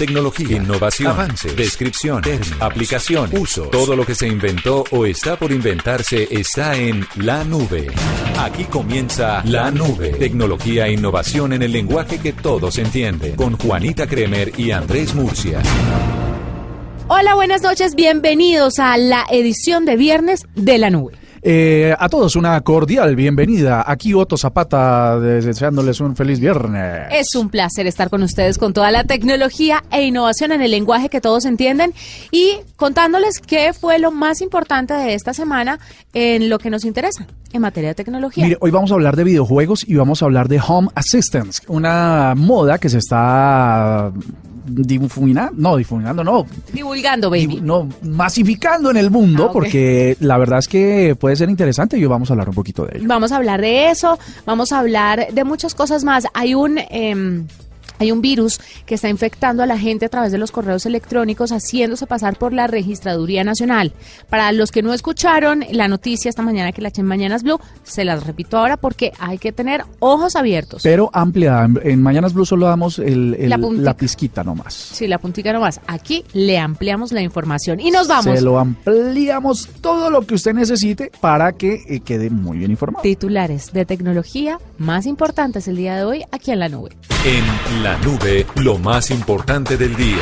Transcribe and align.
Tecnología, 0.00 0.56
innovación, 0.56 1.10
avance, 1.10 1.54
descripción, 1.54 2.22
términos, 2.22 2.56
aplicación, 2.58 3.28
uso. 3.36 3.64
Todo 3.64 3.94
lo 3.94 4.06
que 4.06 4.14
se 4.14 4.26
inventó 4.26 4.82
o 4.92 5.04
está 5.04 5.36
por 5.36 5.52
inventarse 5.52 6.26
está 6.30 6.74
en 6.74 7.06
la 7.16 7.44
nube. 7.44 7.88
Aquí 8.38 8.64
comienza 8.64 9.42
La 9.44 9.70
Nube. 9.70 10.12
Tecnología 10.12 10.86
e 10.86 10.94
innovación 10.94 11.52
en 11.52 11.60
el 11.60 11.72
lenguaje 11.72 12.18
que 12.18 12.32
todos 12.32 12.78
entienden. 12.78 13.36
Con 13.36 13.58
Juanita 13.58 14.06
Kremer 14.06 14.58
y 14.58 14.70
Andrés 14.70 15.14
Murcia. 15.14 15.60
Hola, 17.08 17.34
buenas 17.34 17.60
noches, 17.60 17.94
bienvenidos 17.94 18.78
a 18.78 18.96
la 18.96 19.26
edición 19.30 19.84
de 19.84 19.96
viernes 19.96 20.46
de 20.54 20.78
la 20.78 20.88
nube. 20.88 21.19
Eh, 21.42 21.94
a 21.98 22.08
todos 22.10 22.36
una 22.36 22.60
cordial 22.60 23.16
bienvenida. 23.16 23.82
Aquí 23.86 24.12
Otto 24.12 24.36
Zapata 24.36 25.18
deseándoles 25.18 26.00
un 26.00 26.14
feliz 26.14 26.38
viernes. 26.38 27.08
Es 27.10 27.34
un 27.34 27.48
placer 27.48 27.86
estar 27.86 28.10
con 28.10 28.22
ustedes 28.22 28.58
con 28.58 28.74
toda 28.74 28.90
la 28.90 29.04
tecnología 29.04 29.82
e 29.90 30.04
innovación 30.04 30.52
en 30.52 30.60
el 30.60 30.70
lenguaje 30.70 31.08
que 31.08 31.22
todos 31.22 31.46
entienden 31.46 31.94
y 32.30 32.58
contándoles 32.76 33.38
qué 33.38 33.72
fue 33.72 33.98
lo 33.98 34.10
más 34.10 34.42
importante 34.42 34.92
de 34.92 35.14
esta 35.14 35.32
semana 35.32 35.80
en 36.12 36.50
lo 36.50 36.58
que 36.58 36.68
nos 36.68 36.84
interesa 36.84 37.26
en 37.52 37.62
materia 37.62 37.90
de 37.90 37.94
tecnología. 37.94 38.44
Mire, 38.44 38.58
hoy 38.60 38.70
vamos 38.70 38.90
a 38.90 38.94
hablar 38.94 39.16
de 39.16 39.24
videojuegos 39.24 39.88
y 39.88 39.94
vamos 39.94 40.22
a 40.22 40.26
hablar 40.26 40.48
de 40.48 40.60
Home 40.60 40.88
Assistance, 40.94 41.62
una 41.68 42.34
moda 42.36 42.78
que 42.78 42.90
se 42.90 42.98
está 42.98 44.12
difuminando, 44.66 45.52
no, 45.56 45.76
difuminando, 45.76 46.24
no. 46.24 46.46
Divulgando, 46.72 47.30
baby. 47.30 47.60
No, 47.62 47.88
masificando 48.02 48.90
en 48.90 48.96
el 48.96 49.10
mundo, 49.10 49.46
Ah, 49.48 49.52
porque 49.52 50.16
la 50.20 50.38
verdad 50.38 50.58
es 50.60 50.68
que 50.68 51.16
puede 51.18 51.36
ser 51.36 51.48
interesante 51.50 51.98
y 51.98 52.02
hoy 52.02 52.08
vamos 52.08 52.30
a 52.30 52.34
hablar 52.34 52.48
un 52.48 52.54
poquito 52.54 52.84
de 52.86 52.98
ello. 52.98 53.08
Vamos 53.08 53.32
a 53.32 53.36
hablar 53.36 53.60
de 53.60 53.90
eso, 53.90 54.18
vamos 54.46 54.72
a 54.72 54.78
hablar 54.78 55.28
de 55.32 55.44
muchas 55.44 55.74
cosas 55.74 56.04
más. 56.04 56.26
Hay 56.34 56.54
un... 56.54 56.78
em, 56.90 57.46
hay 58.00 58.10
un 58.10 58.20
virus 58.20 58.58
que 58.86 58.96
está 58.96 59.08
infectando 59.08 59.62
a 59.62 59.66
la 59.66 59.78
gente 59.78 60.06
a 60.06 60.08
través 60.08 60.32
de 60.32 60.38
los 60.38 60.50
correos 60.50 60.86
electrónicos, 60.86 61.52
haciéndose 61.52 62.06
pasar 62.08 62.36
por 62.36 62.52
la 62.52 62.66
Registraduría 62.66 63.44
Nacional. 63.44 63.92
Para 64.28 64.50
los 64.50 64.72
que 64.72 64.82
no 64.82 64.92
escucharon 64.92 65.64
la 65.70 65.86
noticia 65.86 66.28
esta 66.28 66.42
mañana 66.42 66.72
que 66.72 66.82
la 66.82 66.88
eché 66.88 67.02
en 67.02 67.06
Mañanas 67.06 67.42
Blue, 67.44 67.60
se 67.84 68.04
las 68.04 68.26
repito 68.26 68.58
ahora 68.58 68.76
porque 68.76 69.12
hay 69.20 69.38
que 69.38 69.52
tener 69.52 69.84
ojos 70.00 70.34
abiertos. 70.34 70.82
Pero 70.82 71.10
ampliada, 71.12 71.68
en- 71.84 72.02
Mañanas 72.02 72.32
Blue 72.32 72.46
solo 72.46 72.66
damos 72.66 72.98
el, 72.98 73.36
el- 73.38 73.50
La 73.50 73.58
la, 73.58 73.94
pizquita 73.96 74.42
nomás. 74.42 74.72
Sí, 74.74 75.06
la 75.06 75.18
puntica 75.18 75.52
nomás. 75.52 75.80
Aquí 75.86 76.24
le 76.32 76.58
ampliamos 76.58 77.12
la 77.12 77.20
información 77.20 77.78
y 77.80 77.90
nos 77.90 78.08
vamos. 78.08 78.34
Se 78.34 78.40
lo 78.40 78.58
ampliamos 78.58 79.68
todo 79.82 80.08
lo 80.10 80.22
que 80.22 80.34
usted 80.34 80.54
necesite 80.54 81.12
para 81.20 81.52
que 81.52 81.82
eh, 81.88 82.00
quede 82.00 82.30
muy 82.30 82.58
bien 82.58 82.70
informado. 82.70 83.02
Titulares 83.02 83.72
de 83.72 83.84
tecnología 83.84 84.58
más 84.78 85.04
importantes 85.06 85.68
el 85.68 85.76
día 85.76 85.96
de 85.96 86.04
hoy 86.04 86.24
aquí 86.32 86.50
en 86.52 86.58
la 86.60 86.68
nube. 86.70 86.90
En 87.26 87.82
la 87.82 87.89
nube, 87.98 88.46
lo 88.56 88.78
más 88.78 89.10
importante 89.10 89.76
del 89.76 89.96
día. 89.96 90.18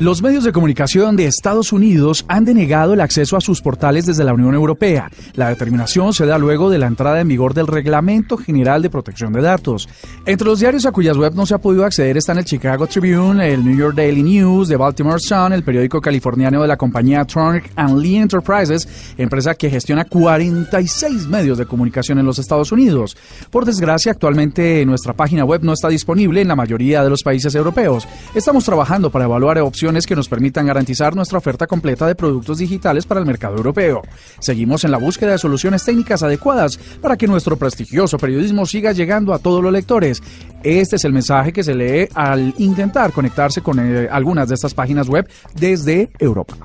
Los 0.00 0.22
medios 0.22 0.44
de 0.44 0.52
comunicación 0.52 1.14
de 1.14 1.26
Estados 1.26 1.74
Unidos 1.74 2.24
han 2.26 2.46
denegado 2.46 2.94
el 2.94 3.02
acceso 3.02 3.36
a 3.36 3.40
sus 3.42 3.60
portales 3.60 4.06
desde 4.06 4.24
la 4.24 4.32
Unión 4.32 4.54
Europea. 4.54 5.10
La 5.34 5.50
determinación 5.50 6.14
se 6.14 6.24
da 6.24 6.38
luego 6.38 6.70
de 6.70 6.78
la 6.78 6.86
entrada 6.86 7.20
en 7.20 7.28
vigor 7.28 7.52
del 7.52 7.66
Reglamento 7.66 8.38
General 8.38 8.80
de 8.80 8.88
Protección 8.88 9.34
de 9.34 9.42
Datos. 9.42 9.90
Entre 10.24 10.46
los 10.46 10.60
diarios 10.60 10.86
a 10.86 10.92
cuyas 10.92 11.18
web 11.18 11.34
no 11.34 11.44
se 11.44 11.52
ha 11.52 11.58
podido 11.58 11.84
acceder 11.84 12.16
están 12.16 12.38
el 12.38 12.46
Chicago 12.46 12.86
Tribune, 12.86 13.46
el 13.52 13.62
New 13.62 13.76
York 13.76 13.94
Daily 13.94 14.22
News, 14.22 14.70
The 14.70 14.76
Baltimore 14.76 15.20
Sun, 15.20 15.52
el 15.52 15.64
periódico 15.64 16.00
californiano 16.00 16.62
de 16.62 16.68
la 16.68 16.78
compañía 16.78 17.26
Tronic 17.26 17.70
and 17.76 17.98
Lee 17.98 18.16
Enterprises, 18.16 18.88
empresa 19.18 19.54
que 19.54 19.68
gestiona 19.68 20.06
46 20.06 21.26
medios 21.26 21.58
de 21.58 21.66
comunicación 21.66 22.18
en 22.18 22.24
los 22.24 22.38
Estados 22.38 22.72
Unidos. 22.72 23.18
Por 23.50 23.66
desgracia, 23.66 24.12
actualmente 24.12 24.82
nuestra 24.86 25.12
página 25.12 25.44
web 25.44 25.60
no 25.62 25.74
está 25.74 25.88
disponible 25.88 26.40
en 26.40 26.48
la 26.48 26.56
mayoría 26.56 27.04
de 27.04 27.10
los 27.10 27.22
países 27.22 27.54
europeos. 27.54 28.08
Estamos 28.34 28.64
trabajando 28.64 29.10
para 29.10 29.26
evaluar 29.26 29.58
opciones 29.58 29.89
que 29.90 30.14
nos 30.16 30.28
permitan 30.28 30.66
garantizar 30.66 31.16
nuestra 31.16 31.38
oferta 31.38 31.66
completa 31.66 32.06
de 32.06 32.14
productos 32.14 32.58
digitales 32.58 33.06
para 33.06 33.20
el 33.20 33.26
mercado 33.26 33.56
europeo. 33.56 34.02
Seguimos 34.38 34.84
en 34.84 34.92
la 34.92 34.98
búsqueda 34.98 35.32
de 35.32 35.38
soluciones 35.38 35.84
técnicas 35.84 36.22
adecuadas 36.22 36.78
para 37.02 37.16
que 37.16 37.26
nuestro 37.26 37.56
prestigioso 37.56 38.16
periodismo 38.16 38.66
siga 38.66 38.92
llegando 38.92 39.34
a 39.34 39.40
todos 39.40 39.62
los 39.62 39.72
lectores. 39.72 40.22
Este 40.62 40.96
es 40.96 41.04
el 41.04 41.12
mensaje 41.12 41.52
que 41.52 41.64
se 41.64 41.74
lee 41.74 42.08
al 42.14 42.54
intentar 42.58 43.12
conectarse 43.12 43.62
con 43.62 43.78
eh, 43.80 44.08
algunas 44.10 44.48
de 44.48 44.54
estas 44.54 44.74
páginas 44.74 45.08
web 45.08 45.28
desde 45.54 46.10
Europa. 46.18 46.56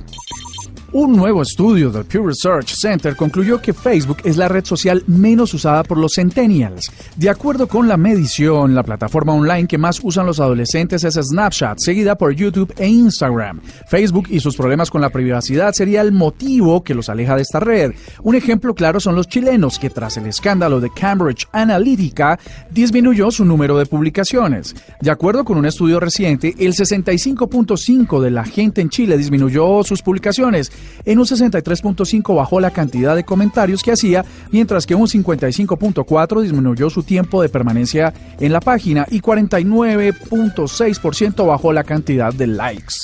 Un 0.98 1.14
nuevo 1.14 1.42
estudio 1.42 1.92
del 1.92 2.06
Pew 2.06 2.26
Research 2.26 2.74
Center 2.74 3.18
concluyó 3.18 3.60
que 3.60 3.74
Facebook 3.74 4.20
es 4.24 4.38
la 4.38 4.48
red 4.48 4.64
social 4.64 5.04
menos 5.08 5.54
usada 5.54 5.84
por 5.84 5.98
los 5.98 6.14
centennials. 6.14 6.90
De 7.18 7.30
acuerdo 7.30 7.68
con 7.68 7.90
la 7.90 7.98
medición, 7.98 8.74
la 8.74 8.82
plataforma 8.82 9.34
online 9.34 9.68
que 9.68 9.78
más 9.78 10.00
usan 10.02 10.26
los 10.26 10.40
adolescentes 10.40 11.04
es 11.04 11.16
Snapchat, 11.16 11.80
seguida 11.80 12.18
por 12.18 12.34
YouTube 12.34 12.74
e 12.78 12.88
Instagram. 12.88 13.60
Facebook 13.90 14.28
y 14.30 14.40
sus 14.40 14.56
problemas 14.56 14.90
con 14.90 15.02
la 15.02 15.10
privacidad 15.10 15.74
sería 15.74 16.00
el 16.00 16.14
motivo 16.14 16.82
que 16.82 16.96
los 16.96 17.10
aleja 17.10 17.36
de 17.36 17.42
esta 17.42 17.60
red. 17.60 17.92
Un 18.24 18.36
ejemplo 18.36 18.74
claro 18.74 19.02
son 19.02 19.18
los 19.18 19.28
chilenos, 19.28 19.78
que 19.78 19.90
tras 19.90 20.16
el 20.16 20.28
escándalo 20.28 20.80
de 20.80 20.92
Cambridge 20.92 21.46
Analytica 21.52 22.40
disminuyó 22.72 23.32
su 23.32 23.44
número 23.44 23.78
de 23.78 23.86
publicaciones. 23.86 24.74
De 25.02 25.12
acuerdo 25.12 25.44
con 25.44 25.58
un 25.58 25.66
estudio 25.66 26.00
reciente, 26.00 26.56
el 26.58 26.72
65.5 26.74 28.22
de 28.22 28.32
la 28.32 28.46
gente 28.46 28.80
en 28.80 28.88
Chile 28.88 29.18
disminuyó 29.18 29.84
sus 29.84 30.02
publicaciones. 30.02 30.72
En 31.06 31.20
un 31.20 31.26
63.5 31.26 32.36
bajó 32.36 32.60
la 32.60 32.72
cantidad 32.72 33.16
de 33.16 33.24
comentarios 33.24 33.84
que 33.84 33.92
hacía, 33.92 34.26
mientras 34.52 34.86
que 34.86 34.96
un 34.96 35.08
55.4 35.08 36.42
disminuyó 36.42 36.90
su 36.90 37.04
tiempo 37.04 37.42
de 37.42 37.48
permanencia 37.50 38.14
en 38.40 38.54
la 38.54 38.60
página 38.60 39.06
y 39.10 39.22
49.6% 39.22 41.48
bajó 41.48 41.74
la 41.74 41.84
cantidad 41.84 42.32
de 42.34 42.48
likes. 42.48 42.96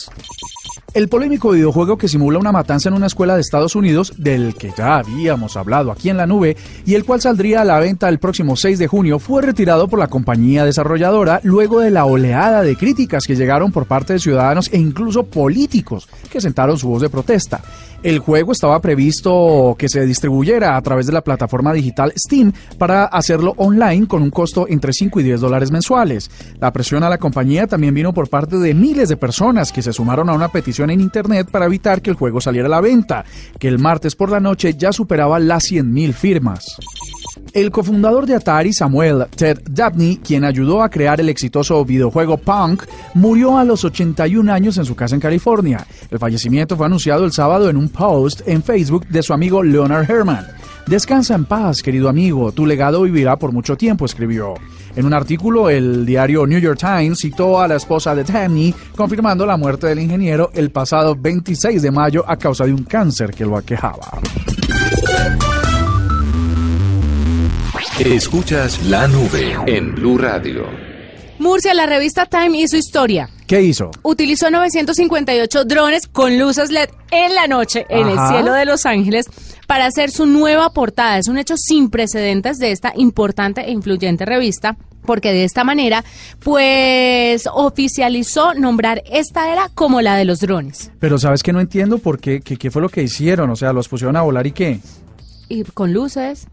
El 0.94 1.07
polémico 1.07 1.52
videojuego 1.52 1.97
que 1.97 2.09
simula 2.09 2.38
una 2.38 2.52
matanza 2.52 2.90
en 2.90 2.96
una 2.96 3.07
escuela 3.07 3.35
de 3.35 3.41
Estados 3.41 3.78
Unidos, 3.78 4.13
del 4.18 4.56
que 4.56 4.74
ya 4.78 4.97
habíamos 4.97 5.56
hablado 5.56 5.90
aquí 5.90 6.09
en 6.09 6.18
la 6.18 6.28
nube, 6.28 6.57
y 6.85 6.96
el 6.96 7.06
cual 7.06 7.22
saldría 7.22 7.62
a 7.62 7.66
la 7.66 7.79
venta 7.79 8.09
el 8.09 8.19
próximo 8.19 8.57
6 8.57 8.78
de 8.78 8.88
junio, 8.88 9.18
fue 9.18 9.41
retirado 9.41 9.88
por 9.88 10.00
la 10.00 10.09
compañía 10.09 10.66
desarrolladora 10.66 11.40
luego 11.44 11.79
de 11.79 11.91
la 11.91 12.03
oleada 12.03 12.62
de 12.62 12.75
críticas 12.75 13.25
que 13.25 13.38
llegaron 13.38 13.72
por 13.72 13.85
parte 13.85 14.12
de 14.12 14.19
ciudadanos 14.19 14.68
e 14.74 14.79
incluso 14.79 15.24
políticos 15.24 16.09
que 16.29 16.41
sentaron 16.41 16.78
su 16.78 16.90
voz 16.90 17.02
de 17.02 17.09
protesta. 17.09 17.62
El 18.04 18.18
juego 18.18 18.52
estaba 18.52 18.82
previsto 18.82 19.76
que 19.78 19.88
se 19.88 20.08
distribuyera 20.08 20.76
a 20.76 20.82
través 20.82 21.06
de 21.06 21.14
la 21.14 21.22
plataforma 21.22 21.72
digital 21.72 22.12
Steam 22.18 22.52
para 22.80 23.06
hacerlo 23.06 23.54
online 23.58 24.08
con 24.08 24.24
un 24.24 24.32
costo 24.32 24.66
entre 24.68 24.92
5 24.92 25.20
y 25.20 25.24
10 25.24 25.42
dólares 25.42 25.72
mensuales. 25.72 26.32
La 26.60 26.74
presión 26.74 27.04
a 27.04 27.10
la 27.10 27.20
compañía 27.20 27.68
también 27.68 27.94
vino 27.94 28.12
por 28.12 28.28
parte 28.28 28.58
de 28.58 28.74
miles 28.74 29.08
de 29.08 29.18
personas 29.18 29.72
que 29.72 29.84
se 29.84 29.94
sumaron 29.94 30.30
a 30.30 30.34
una 30.34 30.48
petición 30.48 30.90
en 30.90 31.00
Internet 31.00 31.50
para 31.52 31.68
evitar 31.68 32.02
que 32.02 32.10
el 32.10 32.16
juego 32.16 32.42
saliera 32.42 32.68
a 32.68 32.72
la 32.72 32.82
venta, 32.82 33.24
que 33.60 33.68
el 33.68 33.78
martes 33.78 34.16
por 34.16 34.32
la 34.32 34.40
noche 34.40 34.74
ya 34.74 34.92
superaba 34.92 35.38
las 35.38 35.66
100.000 35.72 36.14
firmas. 36.14 36.66
El 37.54 37.70
cofundador 37.70 38.26
de 38.26 38.36
Atari, 38.36 38.72
Samuel 38.72 39.26
Ted 39.36 39.60
Dabney, 39.70 40.18
quien 40.18 40.46
ayudó 40.46 40.82
a 40.82 40.90
crear 40.90 41.20
el 41.20 41.28
exitoso 41.28 41.84
videojuego 41.84 42.38
Punk, 42.38 42.84
murió 43.14 43.58
a 43.58 43.66
los 43.66 43.84
81 43.84 44.53
años 44.53 44.78
en 44.78 44.86
su 44.86 44.96
casa 44.96 45.16
en 45.16 45.22
California. 45.22 45.86
El 46.09 46.18
fallecimiento 46.18 46.78
fue 46.78 46.86
anunciado 46.86 47.26
el 47.26 47.34
sábado 47.34 47.70
en 47.70 47.76
un 47.76 47.90
post 47.90 48.48
en 48.48 48.64
Facebook 48.64 49.06
de 49.08 49.22
su 49.22 49.34
amigo 49.34 49.64
Leonard 49.64 50.09
Herman. 50.09 50.48
Descansa 50.88 51.36
en 51.36 51.44
paz, 51.44 51.84
querido 51.84 52.08
amigo, 52.08 52.53
tu 52.53 52.66
legado 52.66 53.02
vivirá 53.02 53.36
por 53.36 53.52
mucho 53.52 53.76
tiempo, 53.76 54.06
escribió. 54.06 54.54
En 54.96 55.06
un 55.06 55.14
artículo, 55.14 55.70
el 55.70 56.06
diario 56.06 56.47
New 56.47 56.59
York 56.59 56.80
Times 56.80 57.20
citó 57.20 57.59
a 57.59 57.68
la 57.68 57.76
esposa 57.76 58.16
de 58.16 58.24
Dabney, 58.24 58.74
confirmando 58.96 59.46
la 59.46 59.58
muerte 59.58 59.88
del 59.88 60.00
ingeniero 60.00 60.52
el 60.54 60.72
pasado 60.72 61.18
26 61.20 61.82
de 61.82 61.92
mayo 61.92 62.24
a 62.28 62.38
causa 62.38 62.66
de 62.66 62.74
un 62.74 62.84
cáncer 62.84 63.32
que 63.32 63.46
lo 63.46 63.58
aquejaba. 63.58 64.22
Escuchas 68.06 68.84
la 68.88 69.08
nube 69.08 69.56
en 69.68 69.94
Blue 69.94 70.18
Radio. 70.18 70.66
Murcia, 71.38 71.76
la 71.76 71.86
revista 71.86 72.26
Time 72.26 72.58
hizo 72.58 72.76
historia. 72.76 73.30
¿Qué 73.46 73.62
hizo? 73.62 73.92
Utilizó 74.02 74.50
958 74.50 75.66
drones 75.66 76.08
con 76.08 76.40
luces 76.40 76.72
LED 76.72 76.90
en 77.12 77.36
la 77.36 77.46
noche 77.46 77.86
en 77.90 78.08
el 78.08 78.18
cielo 78.28 78.53
de 78.53 78.66
Los 78.66 78.88
Ángeles 78.88 79.28
para 79.68 79.86
hacer 79.86 80.09
su 80.09 80.26
nueva 80.26 80.74
portada. 80.74 81.20
Es 81.20 81.28
un 81.28 81.38
hecho 81.38 81.58
sin 81.58 81.92
precedentes 81.92 82.58
de 82.58 82.72
esta 82.72 82.92
importante 82.96 83.62
e 83.62 83.70
influyente 83.72 84.26
revista 84.26 84.78
porque 85.06 85.32
de 85.32 85.44
esta 85.44 85.64
manera, 85.64 86.04
pues 86.40 87.47
oficializó 87.54 88.56
nombrar 88.56 89.04
esta 89.12 89.54
era 89.54 89.70
como 89.76 90.02
la 90.02 90.16
de 90.16 90.26
los 90.26 90.40
drones. 90.40 90.92
Pero 91.00 91.20
sabes 91.20 91.44
que 91.44 91.54
no 91.54 91.59
entiendo 91.59 92.00
por 92.00 92.20
qué, 92.20 92.42
qué, 92.42 92.58
qué 92.58 92.72
fue 92.72 92.82
lo 92.82 92.90
que 92.90 93.04
hicieron, 93.04 93.52
o 93.52 93.56
sea, 93.56 93.74
los 93.74 93.88
pusieron 93.88 94.16
a 94.16 94.24
volar 94.24 94.47
y 94.47 94.54
qué. 94.54 94.80
Y 95.50 95.66
con 95.66 95.94
luces. 95.94 96.47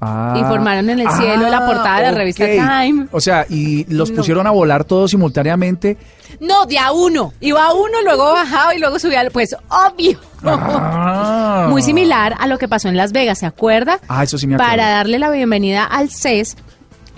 Ah. 0.00 0.36
Y 0.38 0.44
formaron 0.44 0.88
en 0.90 1.00
el 1.00 1.10
cielo 1.10 1.48
la 1.48 1.66
portada 1.66 1.96
de 1.96 2.02
la 2.04 2.10
revista. 2.12 2.44
Time. 2.46 3.08
O 3.10 3.20
sea, 3.20 3.44
y 3.48 3.84
los 3.92 4.10
No. 4.10 4.16
pusieron 4.16 4.46
a 4.46 4.50
volar 4.50 4.84
todos 4.84 5.10
simultáneamente. 5.10 5.96
No, 6.40 6.66
de 6.66 6.78
a 6.78 6.92
uno. 6.92 7.32
Iba 7.40 7.64
a 7.64 7.72
uno, 7.72 8.00
luego 8.04 8.32
bajaba 8.32 8.74
y 8.74 8.78
luego 8.78 8.98
subía. 8.98 9.28
Pues 9.32 9.56
obvio. 9.68 10.18
Ah. 10.44 11.66
Muy 11.68 11.82
similar 11.82 12.34
a 12.38 12.46
lo 12.46 12.58
que 12.58 12.68
pasó 12.68 12.88
en 12.88 12.96
Las 12.96 13.12
Vegas, 13.12 13.38
¿se 13.38 13.46
acuerda? 13.46 13.98
Ah, 14.08 14.22
eso 14.22 14.38
sí 14.38 14.46
me 14.46 14.54
acuerdo. 14.54 14.70
Para 14.70 14.88
darle 14.90 15.18
la 15.18 15.30
bienvenida 15.30 15.84
al 15.84 16.10
CES. 16.10 16.56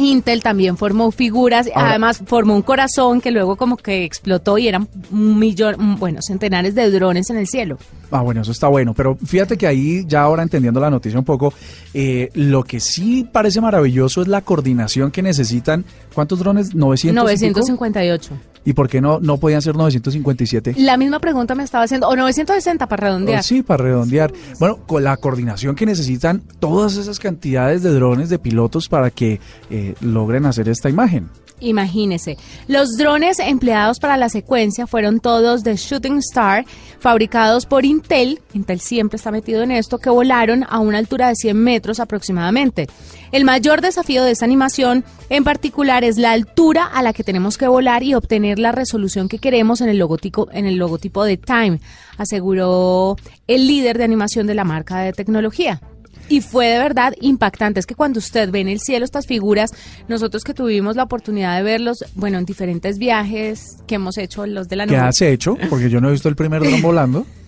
Intel 0.04 0.42
también 0.42 0.76
formó 0.76 1.10
figuras, 1.10 1.68
Ahora- 1.74 1.90
además 1.90 2.22
formó 2.26 2.54
un 2.54 2.62
corazón 2.62 3.20
que 3.20 3.30
luego 3.30 3.56
como 3.56 3.76
que 3.76 4.04
explotó 4.04 4.58
y 4.58 4.68
eran 4.68 4.88
un 5.10 5.38
millón, 5.38 5.96
bueno, 5.98 6.20
centenares 6.22 6.74
de 6.74 6.90
drones 6.90 7.30
en 7.30 7.36
el 7.36 7.46
cielo. 7.46 7.78
Ah, 8.10 8.22
bueno, 8.22 8.42
eso 8.42 8.52
está 8.52 8.68
bueno. 8.68 8.92
Pero 8.94 9.16
fíjate 9.16 9.56
que 9.56 9.66
ahí, 9.66 10.04
ya 10.06 10.22
ahora 10.22 10.42
entendiendo 10.42 10.80
la 10.80 10.90
noticia 10.90 11.18
un 11.18 11.24
poco, 11.24 11.52
eh, 11.94 12.28
lo 12.34 12.64
que 12.64 12.80
sí 12.80 13.26
parece 13.30 13.60
maravilloso 13.60 14.22
es 14.22 14.28
la 14.28 14.40
coordinación 14.40 15.10
que 15.10 15.22
necesitan. 15.22 15.84
¿Cuántos 16.14 16.38
drones? 16.40 16.74
900. 16.74 17.10
y 17.32 17.36
pico? 17.46 17.60
958. 17.60 18.34
¿Y 18.64 18.72
por 18.74 18.88
qué 18.88 19.00
no, 19.00 19.20
no 19.20 19.38
podían 19.38 19.62
ser 19.62 19.74
957? 19.74 20.74
La 20.78 20.96
misma 20.96 21.18
pregunta 21.18 21.54
me 21.54 21.64
estaba 21.64 21.84
haciendo, 21.84 22.08
o 22.08 22.16
960 22.16 22.86
para 22.86 23.08
redondear. 23.08 23.40
Oh, 23.40 23.42
Sí, 23.42 23.62
para 23.62 23.84
redondear. 23.84 24.32
Bueno, 24.58 24.78
con 24.86 25.02
la 25.02 25.16
coordinación 25.16 25.74
que 25.74 25.86
necesitan 25.86 26.42
todas 26.58 26.96
esas 26.96 27.18
cantidades 27.18 27.82
de 27.82 27.90
drones, 27.90 28.28
de 28.28 28.38
pilotos 28.38 28.88
para 28.88 29.10
que 29.10 29.40
eh, 29.70 29.94
logren 30.00 30.46
hacer 30.46 30.68
esta 30.68 30.88
imagen. 30.88 31.28
Imagínese, 31.60 32.38
los 32.68 32.96
drones 32.96 33.38
empleados 33.38 33.98
para 33.98 34.16
la 34.16 34.28
secuencia 34.30 34.86
fueron 34.86 35.20
todos 35.20 35.62
de 35.62 35.76
Shooting 35.76 36.18
Star, 36.18 36.64
fabricados 36.98 37.66
por 37.66 37.84
Intel, 37.84 38.40
Intel 38.54 38.80
siempre 38.80 39.16
está 39.16 39.30
metido 39.30 39.62
en 39.62 39.70
esto, 39.70 39.98
que 39.98 40.10
volaron 40.10 40.64
a 40.68 40.78
una 40.78 40.98
altura 40.98 41.28
de 41.28 41.34
100 41.34 41.56
metros 41.56 42.00
aproximadamente. 42.00 42.88
El 43.32 43.44
mayor 43.44 43.80
desafío 43.80 44.24
de 44.24 44.32
esta 44.32 44.44
animación 44.44 45.04
en 45.28 45.44
particular 45.44 46.02
es 46.02 46.18
la 46.18 46.32
altura 46.32 46.84
a 46.86 47.00
la 47.02 47.12
que 47.12 47.22
tenemos 47.22 47.58
que 47.58 47.68
volar 47.68 48.02
y 48.02 48.14
obtener 48.14 48.58
la 48.58 48.72
resolución 48.72 49.28
que 49.28 49.38
queremos 49.38 49.80
en 49.80 49.88
el 49.88 49.98
logotipo, 49.98 50.48
en 50.52 50.66
el 50.66 50.76
logotipo 50.76 51.24
de 51.24 51.36
Time, 51.36 51.78
aseguró 52.18 53.16
el 53.46 53.68
líder 53.68 53.98
de 53.98 54.04
animación 54.04 54.48
de 54.48 54.54
la 54.54 54.64
marca 54.64 54.98
de 55.00 55.12
tecnología. 55.12 55.80
Y 56.28 56.40
fue 56.40 56.68
de 56.68 56.78
verdad 56.78 57.12
impactante. 57.20 57.80
Es 57.80 57.86
que 57.86 57.94
cuando 57.94 58.18
usted 58.18 58.50
ve 58.50 58.60
en 58.60 58.68
el 58.68 58.80
cielo 58.80 59.04
estas 59.04 59.26
figuras, 59.26 59.72
nosotros 60.08 60.44
que 60.44 60.54
tuvimos 60.54 60.96
la 60.96 61.04
oportunidad 61.04 61.56
de 61.56 61.62
verlos, 61.62 62.04
bueno, 62.14 62.38
en 62.38 62.44
diferentes 62.44 62.98
viajes 62.98 63.78
que 63.86 63.96
hemos 63.96 64.16
hecho, 64.16 64.46
los 64.46 64.68
de 64.68 64.76
la 64.76 64.86
¿Qué 64.86 64.96
has 64.96 65.20
hecho? 65.22 65.56
Porque 65.68 65.90
yo 65.90 66.00
no 66.00 66.08
he 66.08 66.12
visto 66.12 66.28
el 66.28 66.36
primer 66.36 66.62
dron 66.62 66.82
volando. 66.82 67.26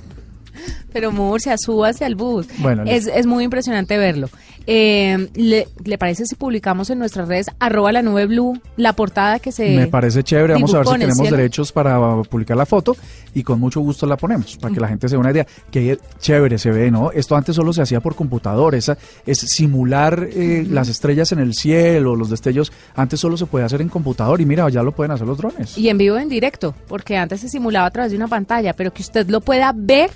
Pero 0.92 1.12
Murcia, 1.12 1.56
suba 1.58 1.88
hacia 1.88 2.06
el 2.06 2.14
bus. 2.14 2.46
Bueno, 2.58 2.84
es, 2.86 3.06
es 3.06 3.26
muy 3.26 3.44
impresionante 3.44 3.96
verlo. 3.98 4.28
Eh, 4.66 5.28
¿le, 5.34 5.66
le 5.84 5.98
parece 5.98 6.24
si 6.24 6.36
publicamos 6.36 6.88
en 6.90 6.98
nuestras 7.00 7.26
redes 7.26 7.46
arroba 7.58 7.90
la 7.90 8.00
nube 8.00 8.26
blue 8.26 8.60
la 8.76 8.92
portada 8.92 9.40
que 9.40 9.50
se 9.50 9.70
Me 9.70 9.88
parece 9.88 10.22
chévere. 10.22 10.54
Vamos 10.54 10.72
a 10.74 10.78
ver 10.78 10.86
si 10.86 10.92
tenemos 10.92 11.18
cielo? 11.18 11.36
derechos 11.36 11.72
para 11.72 12.22
publicar 12.22 12.56
la 12.56 12.66
foto 12.66 12.96
y 13.34 13.42
con 13.42 13.58
mucho 13.58 13.80
gusto 13.80 14.06
la 14.06 14.16
ponemos 14.16 14.56
para 14.58 14.72
que 14.72 14.80
la 14.80 14.88
gente 14.88 15.08
se 15.08 15.16
dé 15.16 15.18
una 15.18 15.30
idea. 15.30 15.46
Que 15.70 15.98
chévere 16.20 16.58
se 16.58 16.70
ve, 16.70 16.90
¿no? 16.90 17.10
Esto 17.10 17.34
antes 17.36 17.56
solo 17.56 17.72
se 17.72 17.82
hacía 17.82 18.00
por 18.00 18.14
computador. 18.14 18.74
Esa, 18.74 18.96
es 19.26 19.38
simular 19.38 20.28
eh, 20.30 20.66
las 20.68 20.88
estrellas 20.88 21.32
en 21.32 21.40
el 21.40 21.54
cielo, 21.54 22.14
los 22.14 22.30
destellos. 22.30 22.72
Antes 22.94 23.20
solo 23.20 23.36
se 23.36 23.46
puede 23.46 23.64
hacer 23.64 23.80
en 23.80 23.88
computador 23.88 24.40
y 24.40 24.46
mira, 24.46 24.68
ya 24.68 24.82
lo 24.82 24.92
pueden 24.92 25.12
hacer 25.12 25.26
los 25.26 25.38
drones. 25.38 25.76
Y 25.76 25.88
en 25.88 25.98
vivo 25.98 26.18
en 26.18 26.28
directo, 26.28 26.74
porque 26.88 27.16
antes 27.16 27.40
se 27.40 27.48
simulaba 27.48 27.86
a 27.86 27.90
través 27.90 28.12
de 28.12 28.16
una 28.16 28.28
pantalla, 28.28 28.74
pero 28.74 28.92
que 28.92 29.02
usted 29.02 29.28
lo 29.28 29.40
pueda 29.40 29.72
ver, 29.74 30.10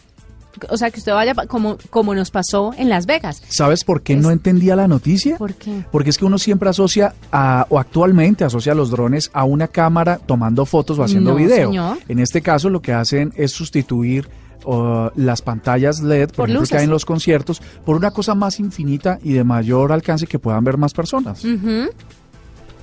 o 0.69 0.77
sea, 0.77 0.91
que 0.91 0.99
usted 1.01 1.13
vaya 1.13 1.35
como, 1.47 1.77
como 1.91 2.15
nos 2.15 2.31
pasó 2.31 2.73
en 2.77 2.89
Las 2.89 3.07
Vegas. 3.07 3.43
¿Sabes 3.49 3.85
por 3.85 4.03
qué 4.03 4.15
Es- 4.15 4.23
no 4.23 4.31
entendía 4.31 4.77
la 4.77 4.89
noticia? 4.89 5.37
¿Por 5.37 5.55
qué? 5.55 5.85
Porque 5.93 6.11
es 6.11 6.19
que 6.19 6.25
uno 6.25 6.39
siempre 6.39 6.69
asocia 6.71 7.15
a, 7.33 7.67
o 7.71 7.79
actualmente 7.79 8.45
asocia 8.45 8.75
los 8.75 8.91
drones 8.91 9.31
a 9.33 9.45
una 9.45 9.69
cámara 9.69 10.19
tomando 10.25 10.67
fotos 10.67 10.99
o 10.99 11.03
haciendo 11.05 11.31
No, 11.33 11.37
video. 11.37 11.69
señor. 11.69 11.99
En 12.09 12.19
este 12.19 12.43
caso 12.43 12.71
lo 12.71 12.81
que 12.83 12.93
hacen 12.93 13.33
es 13.37 13.53
sustituir 13.53 14.29
uh, 14.65 15.09
las 15.17 15.43
pantallas 15.43 16.01
LED, 16.01 16.29
por, 16.29 16.37
Por 16.37 16.49
ejemplo, 16.51 16.69
que 16.69 16.77
hay 16.79 16.85
en 16.85 16.91
los 16.91 17.05
conciertos, 17.05 17.61
por 17.85 17.97
una 17.97 18.11
cosa 18.11 18.35
más 18.35 18.59
infinita 18.61 19.19
y 19.23 19.33
de 19.33 19.45
mayor 19.45 19.93
alcance 19.93 20.27
que 20.27 20.39
puedan 20.39 20.65
ver 20.65 20.77
más 20.77 20.93
personas. 20.93 21.43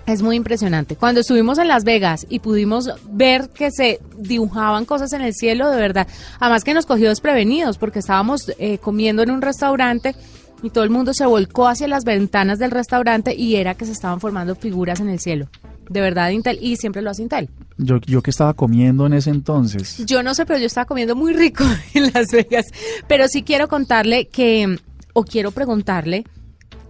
Es 0.06 0.22
muy 0.22 0.36
impresionante. 0.36 0.98
Cuando 0.98 1.22
estuvimos 1.22 1.58
en 1.60 1.70
Las 1.70 1.86
Vegas 1.86 2.26
y 2.30 2.40
pudimos 2.40 2.90
ver 3.10 3.50
que 3.50 3.72
se 3.72 4.00
dibujaban 4.18 4.84
cosas 4.86 5.14
en 5.14 5.22
el 5.22 5.34
cielo, 5.34 5.70
de 5.70 5.78
verdad. 5.78 6.08
Además 6.40 6.66
que 6.66 6.74
nos 6.74 6.86
cogió 6.86 7.08
desprevenidos 7.08 7.78
porque 7.78 8.00
estábamos 8.00 8.52
eh, 8.60 8.80
comiendo 8.80 9.24
en 9.24 9.32
un 9.32 9.42
restaurante 9.42 10.14
y 10.62 10.72
todo 10.72 10.84
el 10.84 10.90
mundo 10.90 11.14
se 11.14 11.26
volcó 11.26 11.68
hacia 11.68 11.88
las 11.88 12.04
ventanas 12.04 12.60
del 12.60 12.72
restaurante 12.72 13.34
y 13.34 13.56
era 13.56 13.76
que 13.76 13.86
se 13.86 13.94
estaban 13.94 14.20
formando 14.20 14.56
figuras 14.56 15.00
en 15.00 15.10
el 15.10 15.20
cielo. 15.20 15.48
De 15.90 16.02
verdad, 16.02 16.30
Intel. 16.30 16.58
Y 16.62 16.76
siempre 16.76 17.02
lo 17.02 17.10
hace 17.10 17.24
Intel. 17.24 17.50
Yo, 17.78 18.00
yo 18.06 18.22
que 18.22 18.32
estaba 18.32 18.54
comiendo 18.54 19.06
en 19.06 19.14
ese 19.14 19.30
entonces. 19.30 20.06
Yo 20.06 20.22
no 20.22 20.34
sé, 20.34 20.46
pero 20.46 20.60
yo 20.60 20.66
estaba 20.66 20.86
comiendo 20.86 21.16
muy 21.16 21.34
rico 21.34 21.64
en 21.94 22.12
Las 22.14 22.28
Vegas. 22.32 22.66
Pero 23.08 23.28
sí 23.28 23.44
quiero 23.44 23.68
contarle 23.70 24.28
que, 24.28 24.80
o 25.14 25.24
quiero 25.24 25.52
preguntarle, 25.52 26.26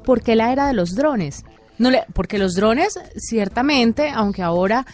¿por 0.03 0.21
qué 0.21 0.35
la 0.35 0.51
era 0.51 0.67
de 0.67 0.73
los 0.73 0.95
drones? 0.95 1.43
No 1.79 1.89
le, 1.91 2.03
porque 2.13 2.37
los 2.37 2.55
drones, 2.55 2.99
ciertamente, 3.17 4.09
aunque 4.09 4.41
ahora 4.43 4.85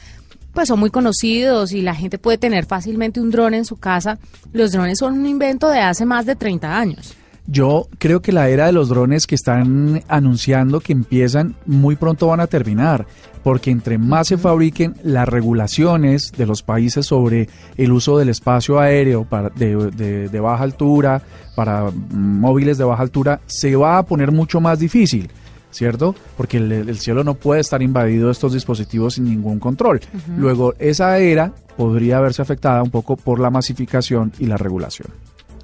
pues 0.54 0.68
son 0.68 0.80
muy 0.80 0.90
conocidos 0.90 1.72
y 1.74 1.82
la 1.82 1.94
gente 1.94 2.18
puede 2.18 2.38
tener 2.40 2.66
fácilmente 2.66 3.22
un 3.22 3.30
dron 3.30 3.54
en 3.54 3.66
su 3.66 3.78
casa, 3.78 4.18
los 4.52 4.72
drones 4.72 4.98
son 4.98 5.14
un 5.20 5.28
invento 5.28 5.70
de 5.70 5.80
hace 5.80 6.06
más 6.06 6.26
de 6.26 6.36
30 6.36 6.76
años. 6.78 7.14
Yo 7.46 7.88
creo 7.98 8.22
que 8.22 8.32
la 8.32 8.50
era 8.50 8.66
de 8.68 8.72
los 8.72 8.90
drones 8.90 9.26
que 9.28 9.36
están 9.36 10.04
anunciando 10.08 10.80
que 10.82 10.94
empiezan 10.94 11.56
muy 11.66 11.96
pronto 11.96 12.28
van 12.28 12.40
a 12.40 12.48
terminar, 12.48 13.06
porque 13.44 13.72
entre 13.72 13.98
más 13.98 14.28
se 14.28 14.38
fabriquen 14.38 14.96
las 15.04 15.28
regulaciones 15.30 16.32
de 16.38 16.46
los 16.46 16.62
países 16.64 17.06
sobre 17.06 17.48
el 17.78 17.92
uso 17.92 18.18
del 18.18 18.30
espacio 18.30 18.80
aéreo 18.80 19.24
para, 19.26 19.50
de, 19.50 19.76
de- 19.92 20.30
de 20.30 20.40
baja 20.40 20.64
altura, 20.64 21.22
para 21.56 21.90
mm, 21.92 22.40
móviles 22.40 22.78
de 22.78 22.84
baja 22.84 23.02
altura, 23.04 23.40
se 23.48 23.76
va 23.76 23.98
a 24.00 24.04
poner 24.04 24.32
mucho 24.32 24.60
más 24.62 24.80
difícil. 24.80 25.30
¿Cierto? 25.72 26.16
Porque 26.36 26.58
el, 26.58 26.72
el 26.72 26.98
cielo 26.98 27.24
no 27.24 27.36
puede 27.36 27.62
estar 27.62 27.82
invadido 27.82 28.28
de 28.28 28.32
estos 28.32 28.54
dispositivos 28.54 29.16
sin 29.16 29.26
ningún 29.26 29.60
control. 29.60 30.02
Luego, 30.38 30.74
esa 30.80 31.18
era 31.20 31.54
podría 31.78 32.20
verse 32.20 32.42
afectada 32.42 32.84
un 32.84 32.90
poco 32.90 33.16
por 33.16 33.40
la 33.40 33.50
masificación 33.50 34.34
y 34.40 34.48
la 34.48 34.58
regulación. 34.58 35.08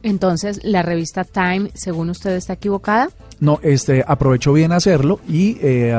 Entonces, 0.01 0.61
la 0.63 0.83
revista 0.83 1.23
Time, 1.23 1.71
según 1.73 2.11
usted, 2.11 2.35
está 2.35 2.53
equivocada. 2.53 3.09
No, 3.39 3.59
este, 3.63 4.03
aprovecho 4.07 4.53
bien 4.53 4.71
hacerlo 4.71 5.19
y 5.27 5.57
eh, 5.61 5.97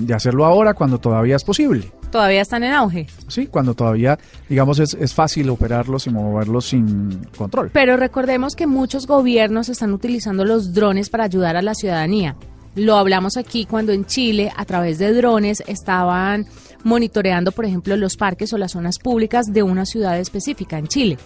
de 0.00 0.14
hacerlo 0.14 0.44
ahora 0.44 0.74
cuando 0.74 0.98
todavía 0.98 1.36
es 1.36 1.44
posible. 1.44 1.92
Todavía 2.10 2.42
están 2.42 2.64
en 2.64 2.72
auge. 2.72 3.06
Sí, 3.28 3.46
cuando 3.46 3.74
todavía, 3.74 4.18
digamos, 4.48 4.80
es, 4.80 4.94
es 4.94 5.14
fácil 5.14 5.48
operarlos 5.48 6.08
y 6.08 6.10
moverlos 6.10 6.66
sin 6.66 7.24
control. 7.38 7.70
Pero 7.72 7.96
recordemos 7.96 8.56
que 8.56 8.66
muchos 8.66 9.06
gobiernos 9.06 9.68
están 9.68 9.92
utilizando 9.92 10.44
los 10.44 10.74
drones 10.74 11.08
para 11.08 11.24
ayudar 11.24 11.56
a 11.56 11.62
la 11.62 11.74
ciudadanía. 11.74 12.36
Lo 12.76 12.96
hablamos 12.96 13.38
aquí 13.38 13.64
cuando 13.64 13.92
en 13.92 14.04
Chile, 14.04 14.52
a 14.54 14.66
través 14.66 14.98
de 14.98 15.12
drones, 15.14 15.64
estaban 15.66 16.46
monitoreando, 16.84 17.50
por 17.50 17.64
ejemplo, 17.64 17.96
los 17.96 18.16
parques 18.16 18.52
o 18.52 18.58
las 18.58 18.72
zonas 18.72 18.98
públicas 18.98 19.46
de 19.46 19.62
una 19.62 19.86
ciudad 19.86 20.18
específica 20.20 20.78
en 20.78 20.86
Chile. 20.86 21.18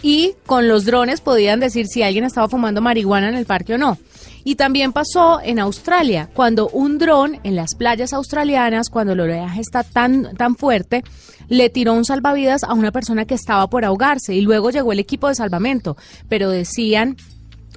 Y 0.00 0.34
con 0.46 0.66
los 0.66 0.86
drones 0.86 1.20
podían 1.20 1.60
decir 1.60 1.88
si 1.88 2.02
alguien 2.02 2.24
estaba 2.24 2.48
fumando 2.48 2.80
marihuana 2.80 3.28
en 3.28 3.34
el 3.34 3.44
parque 3.44 3.74
o 3.74 3.78
no. 3.78 3.98
Y 4.44 4.54
también 4.54 4.92
pasó 4.94 5.40
en 5.42 5.58
Australia, 5.58 6.30
cuando 6.32 6.70
un 6.70 6.96
dron 6.96 7.38
en 7.42 7.54
las 7.54 7.74
playas 7.74 8.14
australianas, 8.14 8.88
cuando 8.88 9.12
el 9.12 9.20
oleaje 9.20 9.60
está 9.60 9.82
tan, 9.82 10.36
tan 10.36 10.56
fuerte, 10.56 11.04
le 11.48 11.68
tiró 11.68 11.92
un 11.92 12.06
salvavidas 12.06 12.64
a 12.64 12.72
una 12.72 12.92
persona 12.92 13.26
que 13.26 13.34
estaba 13.34 13.68
por 13.68 13.84
ahogarse 13.84 14.34
y 14.34 14.40
luego 14.40 14.70
llegó 14.70 14.92
el 14.92 15.00
equipo 15.00 15.28
de 15.28 15.34
salvamento. 15.34 15.98
Pero 16.30 16.48
decían 16.48 17.16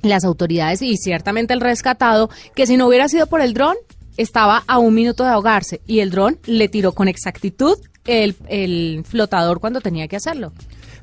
las 0.01 0.23
autoridades 0.23 0.81
y 0.81 0.97
ciertamente 0.97 1.53
el 1.53 1.61
rescatado 1.61 2.29
que 2.55 2.67
si 2.67 2.77
no 2.77 2.87
hubiera 2.87 3.07
sido 3.07 3.27
por 3.27 3.41
el 3.41 3.53
dron, 3.53 3.75
estaba 4.17 4.63
a 4.67 4.77
un 4.77 4.93
minuto 4.93 5.23
de 5.23 5.29
ahogarse 5.29 5.81
y 5.87 5.99
el 5.99 6.11
dron 6.11 6.37
le 6.45 6.67
tiró 6.67 6.93
con 6.93 7.07
exactitud 7.07 7.77
el, 8.05 8.35
el 8.47 9.03
flotador 9.07 9.59
cuando 9.59 9.81
tenía 9.81 10.07
que 10.07 10.15
hacerlo. 10.15 10.53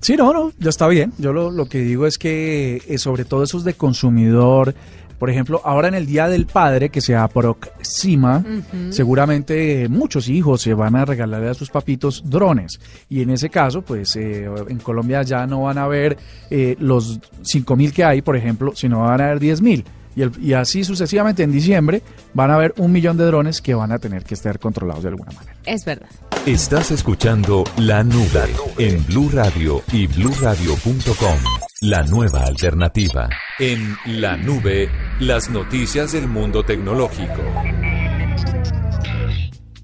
Sí, 0.01 0.17
no, 0.17 0.33
no, 0.33 0.53
ya 0.59 0.71
está 0.71 0.87
bien. 0.87 1.13
Yo 1.19 1.33
lo, 1.33 1.51
lo 1.51 1.67
que 1.67 1.79
digo 1.81 2.07
es 2.07 2.19
que 2.19 2.83
eh, 2.87 2.99
sobre 2.99 3.25
todo 3.25 3.43
esos 3.43 3.65
de 3.65 3.75
consumidor 3.75 4.75
Por 5.19 5.31
ejemplo, 5.31 5.61
ahora 5.65 5.89
en 5.89 5.95
el 5.95 6.07
Día 6.07 6.29
del 6.29 6.47
Padre 6.47 6.91
que 6.91 7.01
se 7.01 7.17
aproxima, 7.17 8.45
seguramente 8.91 9.89
muchos 9.89 10.29
hijos 10.29 10.63
se 10.63 10.75
van 10.75 10.95
a 10.97 11.05
regalar 11.05 11.45
a 11.45 11.55
sus 11.55 11.71
papitos 11.71 12.23
drones. 12.25 12.79
Y 13.09 13.23
en 13.23 13.31
ese 13.31 13.49
caso, 13.51 13.83
pues 13.83 14.15
eh, 14.17 14.49
en 14.69 14.79
Colombia 14.79 15.23
ya 15.23 15.47
no 15.47 15.63
van 15.63 15.79
a 15.79 15.87
ver 15.89 16.17
eh, 16.51 16.77
los 16.79 17.19
5 17.43 17.77
mil 17.77 17.93
que 17.93 18.05
hay, 18.05 18.23
por 18.23 18.37
ejemplo, 18.37 18.73
sino 18.75 19.01
van 19.01 19.21
a 19.21 19.25
haber 19.27 19.41
10 19.41 19.61
mil. 19.63 19.85
Y, 20.17 20.23
el- 20.23 20.33
y 20.41 20.53
así 20.53 20.83
sucesivamente 20.85 21.43
en 21.43 21.53
diciembre 21.53 22.03
van 22.35 22.51
a 22.51 22.55
haber 22.57 22.75
un 22.79 22.91
millón 22.93 23.17
de 23.17 23.25
drones 23.25 23.61
que 23.63 23.75
van 23.75 23.93
a 23.93 23.99
tener 23.99 24.25
que 24.25 24.35
estar 24.35 24.59
controlados 24.59 25.03
de 25.05 25.11
alguna 25.11 25.31
manera. 25.33 25.55
Es 25.65 25.85
verdad. 25.85 26.09
Estás 26.47 26.91
escuchando 26.91 27.65
La 27.77 28.03
Nube 28.03 28.47
en 28.79 29.05
Blue 29.07 29.31
Radio 29.33 29.83
y 29.93 30.07
bluradio.com. 30.07 31.58
La 31.81 32.03
nueva 32.03 32.41
alternativa. 32.41 33.29
En 33.61 33.97
La 34.21 34.37
Nube, 34.37 34.91
las 35.21 35.49
noticias 35.49 36.11
del 36.11 36.27
mundo 36.27 36.65
tecnológico. 36.65 37.41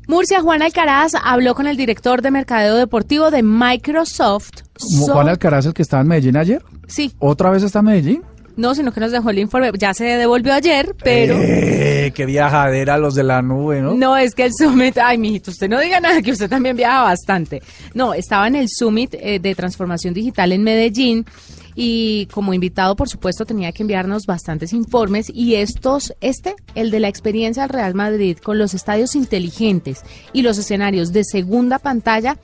Murcia 0.08 0.40
Juan 0.40 0.62
Alcaraz 0.62 1.12
habló 1.22 1.54
con 1.54 1.68
el 1.68 1.76
director 1.76 2.20
de 2.20 2.32
mercadeo 2.32 2.74
deportivo 2.74 3.30
de 3.30 3.44
Microsoft. 3.44 4.62
Juan 5.06 5.28
Alcaraz, 5.28 5.66
el 5.66 5.74
que 5.74 5.82
estaba 5.82 6.00
en 6.00 6.08
Medellín 6.08 6.36
ayer, 6.36 6.64
Sí, 6.88 7.12
otra 7.20 7.50
vez 7.50 7.62
está 7.62 7.78
en 7.78 7.84
Medellín. 7.84 8.22
No, 8.56 8.74
sino 8.74 8.92
que 8.92 9.00
nos 9.00 9.12
dejó 9.12 9.30
el 9.30 9.38
informe. 9.38 9.70
Ya 9.78 9.94
se 9.94 10.04
devolvió 10.04 10.54
ayer, 10.54 10.94
pero... 11.02 11.36
Eh, 11.38 12.12
qué 12.14 12.26
viajadera 12.26 12.98
los 12.98 13.14
de 13.14 13.24
la 13.24 13.42
nube, 13.42 13.80
¿no? 13.80 13.94
No, 13.94 14.16
es 14.16 14.34
que 14.34 14.44
el 14.44 14.52
Summit, 14.52 14.98
ay, 14.98 15.18
mijito, 15.18 15.50
usted 15.50 15.68
no 15.68 15.80
diga 15.80 16.00
nada, 16.00 16.22
que 16.22 16.32
usted 16.32 16.48
también 16.48 16.76
viaja 16.76 17.02
bastante. 17.02 17.62
No, 17.94 18.14
estaba 18.14 18.46
en 18.46 18.56
el 18.56 18.68
Summit 18.68 19.14
eh, 19.14 19.38
de 19.38 19.54
Transformación 19.54 20.14
Digital 20.14 20.52
en 20.52 20.62
Medellín 20.62 21.26
y 21.74 22.26
como 22.26 22.54
invitado, 22.54 22.94
por 22.94 23.08
supuesto, 23.08 23.44
tenía 23.44 23.72
que 23.72 23.82
enviarnos 23.82 24.26
bastantes 24.26 24.72
informes 24.72 25.30
y 25.32 25.56
estos, 25.56 26.14
este, 26.20 26.54
el 26.74 26.90
de 26.90 27.00
la 27.00 27.08
experiencia 27.08 27.64
del 27.64 27.70
Real 27.70 27.94
Madrid 27.94 28.38
con 28.38 28.58
los 28.58 28.74
estadios 28.74 29.14
inteligentes 29.16 30.02
y 30.32 30.42
los 30.42 30.58
escenarios 30.58 31.12
de 31.12 31.24
segunda 31.24 31.78
pantalla 31.78 32.38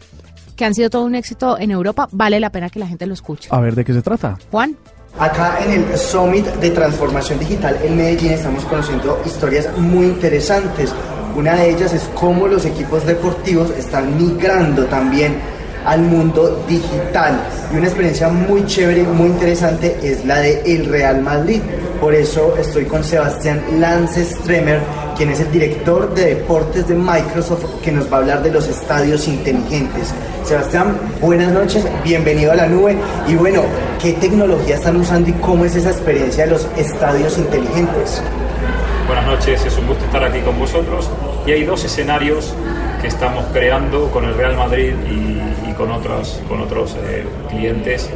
que 0.56 0.64
han 0.64 0.74
sido 0.74 0.90
todo 0.90 1.04
un 1.04 1.14
éxito 1.14 1.58
en 1.58 1.70
Europa, 1.70 2.08
vale 2.12 2.38
la 2.38 2.50
pena 2.50 2.68
que 2.68 2.80
la 2.80 2.86
gente 2.86 3.06
lo 3.06 3.14
escuche. 3.14 3.48
A 3.50 3.60
ver, 3.60 3.74
¿de 3.74 3.84
qué 3.84 3.94
se 3.94 4.02
trata? 4.02 4.36
Juan. 4.50 4.76
Acá 5.20 5.58
en 5.62 5.72
el 5.72 5.98
Summit 5.98 6.46
de 6.46 6.70
Transformación 6.70 7.38
Digital 7.38 7.78
en 7.84 7.94
Medellín 7.94 8.32
estamos 8.32 8.64
conociendo 8.64 9.20
historias 9.26 9.68
muy 9.76 10.06
interesantes. 10.06 10.94
Una 11.36 11.56
de 11.56 11.72
ellas 11.72 11.92
es 11.92 12.08
cómo 12.14 12.48
los 12.48 12.64
equipos 12.64 13.04
deportivos 13.04 13.68
están 13.76 14.16
migrando 14.16 14.86
también 14.86 15.36
al 15.84 16.00
mundo 16.00 16.64
digital. 16.66 17.38
Y 17.70 17.76
una 17.76 17.88
experiencia 17.88 18.30
muy 18.30 18.64
chévere, 18.64 19.02
muy 19.02 19.26
interesante 19.26 19.98
es 20.02 20.24
la 20.24 20.38
de 20.38 20.62
el 20.64 20.86
Real 20.86 21.20
Madrid. 21.20 21.60
Por 22.00 22.14
eso 22.14 22.56
estoy 22.56 22.86
con 22.86 23.04
Sebastián 23.04 23.62
Lance 23.78 24.24
Stremer, 24.24 24.80
quien 25.20 25.32
es 25.32 25.40
el 25.40 25.52
director 25.52 26.14
de 26.14 26.34
deportes 26.34 26.88
de 26.88 26.94
Microsoft, 26.94 27.82
que 27.82 27.92
nos 27.92 28.10
va 28.10 28.16
a 28.16 28.20
hablar 28.20 28.42
de 28.42 28.50
los 28.50 28.66
estadios 28.66 29.28
inteligentes. 29.28 30.14
Sebastián, 30.44 30.96
buenas 31.20 31.52
noches, 31.52 31.86
bienvenido 32.02 32.52
a 32.52 32.54
la 32.54 32.66
nube. 32.66 32.96
Y 33.28 33.34
bueno, 33.34 33.60
¿qué 34.00 34.14
tecnología 34.14 34.76
están 34.76 34.96
usando 34.96 35.28
y 35.28 35.34
cómo 35.34 35.66
es 35.66 35.76
esa 35.76 35.90
experiencia 35.90 36.46
de 36.46 36.52
los 36.52 36.66
estadios 36.78 37.36
inteligentes? 37.36 38.22
Buenas 39.06 39.26
noches, 39.26 39.62
es 39.62 39.76
un 39.76 39.88
gusto 39.88 40.06
estar 40.06 40.24
aquí 40.24 40.40
con 40.40 40.58
vosotros. 40.58 41.10
Y 41.46 41.52
hay 41.52 41.64
dos 41.64 41.84
escenarios 41.84 42.54
que 43.02 43.08
estamos 43.08 43.44
creando 43.52 44.10
con 44.12 44.24
el 44.24 44.32
Real 44.32 44.56
Madrid 44.56 44.94
y, 45.06 45.68
y 45.70 45.74
con 45.74 45.90
otros, 45.90 46.40
con 46.48 46.62
otros 46.62 46.96
eh, 47.04 47.26
clientes. 47.50 48.08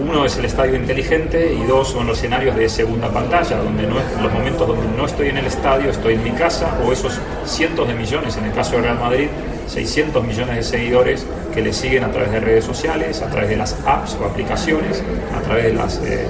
Uno 0.00 0.24
es 0.24 0.36
el 0.38 0.44
estadio 0.44 0.76
inteligente 0.76 1.52
y 1.52 1.64
dos 1.66 1.88
son 1.88 2.06
los 2.06 2.18
escenarios 2.18 2.56
de 2.56 2.68
segunda 2.68 3.08
pantalla, 3.08 3.56
donde 3.58 3.82
no 3.86 3.96
los 4.22 4.32
momentos 4.32 4.66
donde 4.68 4.86
no 4.96 5.06
estoy 5.06 5.28
en 5.28 5.38
el 5.38 5.46
estadio, 5.46 5.90
estoy 5.90 6.14
en 6.14 6.24
mi 6.24 6.30
casa, 6.30 6.78
o 6.86 6.92
esos 6.92 7.18
cientos 7.44 7.86
de 7.88 7.94
millones, 7.94 8.36
en 8.36 8.44
el 8.44 8.52
caso 8.52 8.72
del 8.72 8.84
Real 8.84 8.98
Madrid, 8.98 9.28
600 9.66 10.24
millones 10.24 10.56
de 10.56 10.62
seguidores 10.62 11.26
que 11.52 11.60
le 11.62 11.72
siguen 11.72 12.04
a 12.04 12.10
través 12.10 12.30
de 12.32 12.40
redes 12.40 12.64
sociales, 12.64 13.20
a 13.22 13.26
través 13.28 13.50
de 13.50 13.56
las 13.56 13.76
apps 13.86 14.16
o 14.20 14.24
aplicaciones, 14.24 15.02
a 15.36 15.40
través 15.42 15.64
de 15.64 16.14
eh, 16.14 16.26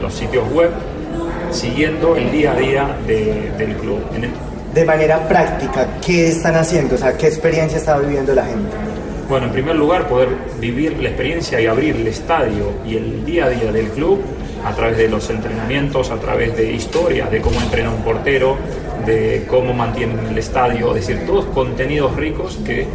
los 0.00 0.14
sitios 0.14 0.50
web, 0.52 0.70
siguiendo 1.50 2.16
el 2.16 2.30
día 2.30 2.52
a 2.52 2.56
día 2.56 2.96
de- 3.06 3.52
del 3.58 3.76
club. 3.76 4.00
De 4.72 4.84
manera 4.86 5.28
práctica, 5.28 5.86
¿qué 6.04 6.28
están 6.28 6.54
haciendo? 6.54 6.94
O 6.94 6.98
sea, 6.98 7.16
¿qué 7.18 7.26
experiencia 7.26 7.76
está 7.76 7.98
viviendo 7.98 8.34
la 8.34 8.44
gente? 8.46 8.70
Bueno, 9.28 9.46
en 9.46 9.52
primer 9.52 9.76
lugar, 9.76 10.08
poder 10.08 10.28
vivir 10.60 10.98
la 11.00 11.08
experiencia 11.08 11.60
y 11.60 11.66
abrir 11.66 11.96
el 11.96 12.06
estadio 12.06 12.72
y 12.86 12.96
el 12.96 13.24
día 13.24 13.46
a 13.46 13.48
día 13.50 13.72
del 13.72 13.88
club 13.88 14.20
a 14.64 14.74
través 14.74 14.98
de 14.98 15.08
los 15.08 15.28
entrenamientos, 15.30 16.10
a 16.10 16.16
través 16.16 16.56
de 16.56 16.72
historias, 16.72 17.30
de 17.30 17.40
cómo 17.40 17.60
entrena 17.60 17.90
un 17.90 18.02
portero, 18.02 18.56
de 19.06 19.44
cómo 19.48 19.72
mantienen 19.72 20.26
el 20.26 20.38
estadio, 20.38 20.94
es 20.94 21.06
decir, 21.06 21.26
todos 21.26 21.46
contenidos 21.46 22.14
ricos 22.16 22.58
que 22.64 22.86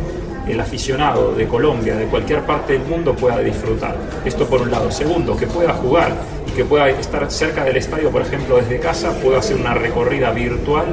el 0.48 0.60
aficionado 0.60 1.34
de 1.34 1.48
Colombia, 1.48 1.96
de 1.96 2.06
cualquier 2.06 2.42
parte 2.44 2.74
del 2.74 2.84
mundo 2.84 3.14
pueda 3.14 3.40
disfrutar. 3.40 3.96
Esto 4.24 4.48
por 4.48 4.62
un 4.62 4.72
lado. 4.72 4.92
Segundo, 4.92 5.36
que 5.36 5.48
pueda 5.48 5.74
jugar 5.74 6.14
y 6.48 6.52
que 6.52 6.64
pueda 6.64 6.90
estar 6.90 7.30
cerca 7.30 7.66
del 7.66 7.78
estadio, 7.78 8.12
por 8.12 8.22
ejemplo, 8.22 8.58
desde 8.58 8.80
casa, 8.80 9.12
pueda 9.22 9.40
hacer 9.40 9.58
una 9.58 9.74
recorrida 9.74 10.32
virtual 10.32 10.86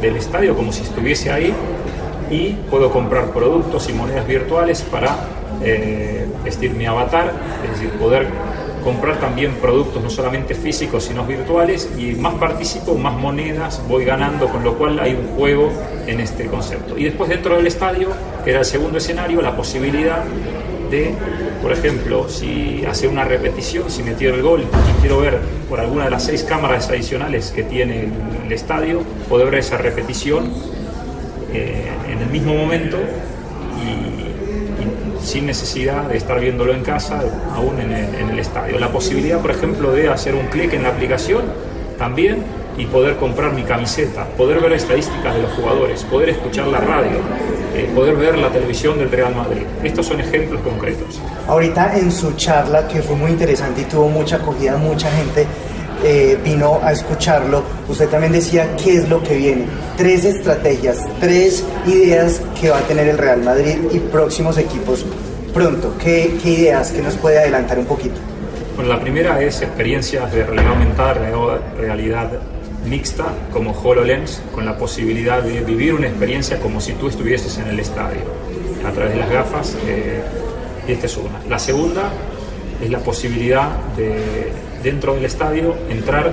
del 0.00 0.16
estadio 0.16 0.54
como 0.54 0.72
si 0.72 0.82
estuviese 0.82 1.30
ahí 1.30 1.54
y 2.30 2.52
puedo 2.70 2.90
comprar 2.90 3.32
productos 3.32 3.88
y 3.88 3.92
monedas 3.92 4.26
virtuales 4.26 4.82
para 4.82 5.16
eh, 5.62 6.26
vestir 6.44 6.72
mi 6.72 6.86
avatar, 6.86 7.32
es 7.64 7.70
decir, 7.72 7.90
poder 7.98 8.28
comprar 8.82 9.20
también 9.20 9.52
productos 9.56 10.02
no 10.02 10.08
solamente 10.08 10.54
físicos 10.54 11.04
sino 11.04 11.24
virtuales 11.24 11.90
y 11.98 12.12
más 12.12 12.34
participo, 12.34 12.94
más 12.94 13.14
monedas 13.14 13.82
voy 13.86 14.04
ganando, 14.04 14.48
con 14.48 14.64
lo 14.64 14.78
cual 14.78 14.98
hay 15.00 15.14
un 15.14 15.36
juego 15.36 15.70
en 16.06 16.20
este 16.20 16.46
concepto. 16.46 16.96
Y 16.96 17.04
después 17.04 17.28
dentro 17.28 17.56
del 17.56 17.66
estadio, 17.66 18.08
que 18.44 18.50
era 18.50 18.60
el 18.60 18.64
segundo 18.64 18.98
escenario, 18.98 19.42
la 19.42 19.54
posibilidad 19.54 20.24
de, 20.90 21.14
por 21.62 21.72
ejemplo, 21.72 22.28
si 22.28 22.84
hace 22.84 23.06
una 23.06 23.24
repetición, 23.24 23.90
si 23.90 24.02
metió 24.02 24.34
el 24.34 24.42
gol 24.42 24.62
y 24.62 25.00
quiero 25.00 25.20
ver 25.20 25.38
por 25.68 25.78
alguna 25.78 26.04
de 26.04 26.10
las 26.10 26.24
seis 26.24 26.42
cámaras 26.42 26.88
adicionales 26.88 27.52
que 27.54 27.62
tiene 27.62 28.08
el 28.46 28.52
estadio, 28.52 29.02
poder 29.28 29.50
ver 29.50 29.60
esa 29.60 29.76
repetición 29.76 30.50
eh, 31.52 31.90
en 32.08 32.18
el 32.18 32.28
mismo 32.28 32.54
momento 32.54 32.96
y, 33.82 35.22
y 35.22 35.26
sin 35.26 35.46
necesidad 35.46 36.04
de 36.04 36.16
estar 36.16 36.40
viéndolo 36.40 36.72
en 36.72 36.82
casa, 36.82 37.22
aún 37.54 37.78
en 37.80 37.92
el, 37.92 38.14
en 38.14 38.30
el 38.30 38.38
estadio. 38.38 38.78
La 38.78 38.90
posibilidad, 38.90 39.40
por 39.40 39.50
ejemplo, 39.50 39.92
de 39.92 40.08
hacer 40.08 40.34
un 40.34 40.46
clic 40.46 40.72
en 40.72 40.82
la 40.84 40.90
aplicación 40.90 41.42
también 41.98 42.42
y 42.78 42.86
poder 42.86 43.16
comprar 43.16 43.52
mi 43.52 43.62
camiseta, 43.62 44.24
poder 44.36 44.60
ver 44.60 44.72
estadísticas 44.72 45.34
de 45.34 45.42
los 45.42 45.52
jugadores, 45.52 46.02
poder 46.04 46.30
escuchar 46.30 46.66
la 46.68 46.78
radio, 46.78 47.18
eh, 47.74 47.90
poder 47.94 48.16
ver 48.16 48.38
la 48.38 48.48
televisión 48.48 48.98
del 48.98 49.10
Real 49.10 49.34
Madrid. 49.34 49.62
Estos 49.84 50.06
son 50.06 50.20
ejemplos 50.20 50.62
concretos. 50.62 51.20
Ahorita 51.46 51.98
en 51.98 52.10
su 52.10 52.32
charla, 52.32 52.88
que 52.88 53.02
fue 53.02 53.16
muy 53.16 53.32
interesante 53.32 53.82
y 53.82 53.84
tuvo 53.84 54.08
mucha 54.08 54.36
acogida, 54.36 54.78
mucha 54.78 55.10
gente 55.10 55.46
eh, 56.04 56.38
vino 56.44 56.80
a 56.82 56.92
escucharlo, 56.92 57.62
usted 57.88 58.08
también 58.08 58.32
decía 58.32 58.68
qué 58.82 58.96
es 58.96 59.08
lo 59.08 59.22
que 59.22 59.36
viene. 59.36 59.64
Tres 59.96 60.24
estrategias, 60.24 60.98
tres 61.20 61.64
ideas 61.86 62.40
que 62.60 62.70
va 62.70 62.78
a 62.78 62.82
tener 62.82 63.08
el 63.08 63.18
Real 63.18 63.42
Madrid 63.42 63.76
y 63.92 63.98
próximos 63.98 64.56
equipos 64.58 65.04
pronto. 65.52 65.94
¿Qué, 66.02 66.32
ideas 66.44 66.90
que 66.92 67.02
nos 67.02 67.14
puede 67.16 67.38
adelantar 67.38 67.78
un 67.78 67.86
poquito? 67.86 68.16
Bueno, 68.76 68.94
la 68.94 69.00
primera 69.00 69.42
es 69.42 69.60
experiencias 69.62 70.32
de 70.32 70.44
realidad 70.44 70.72
aumentada, 70.72 71.14
real- 71.14 71.60
realidad 71.78 72.30
mixta, 72.86 73.26
como 73.52 73.72
HoloLens, 73.72 74.40
con 74.54 74.64
la 74.64 74.78
posibilidad 74.78 75.42
de 75.42 75.60
vivir 75.60 75.92
una 75.92 76.06
experiencia 76.08 76.58
como 76.60 76.80
si 76.80 76.92
tú 76.94 77.08
estuvieses 77.08 77.58
en 77.58 77.66
el 77.68 77.78
estadio, 77.80 78.20
a 78.86 78.90
través 78.90 79.12
de 79.12 79.18
las 79.20 79.30
gafas. 79.30 79.76
eh, 79.86 80.22
y 80.88 80.92
esta 80.92 81.06
es 81.06 81.16
una. 81.18 81.38
La 81.48 81.58
segunda 81.58 82.10
es 82.82 82.88
la 82.90 83.00
posibilidad 83.00 83.68
de, 83.98 84.50
dentro 84.82 85.14
del 85.14 85.24
estadio, 85.24 85.74
entrar 85.88 86.32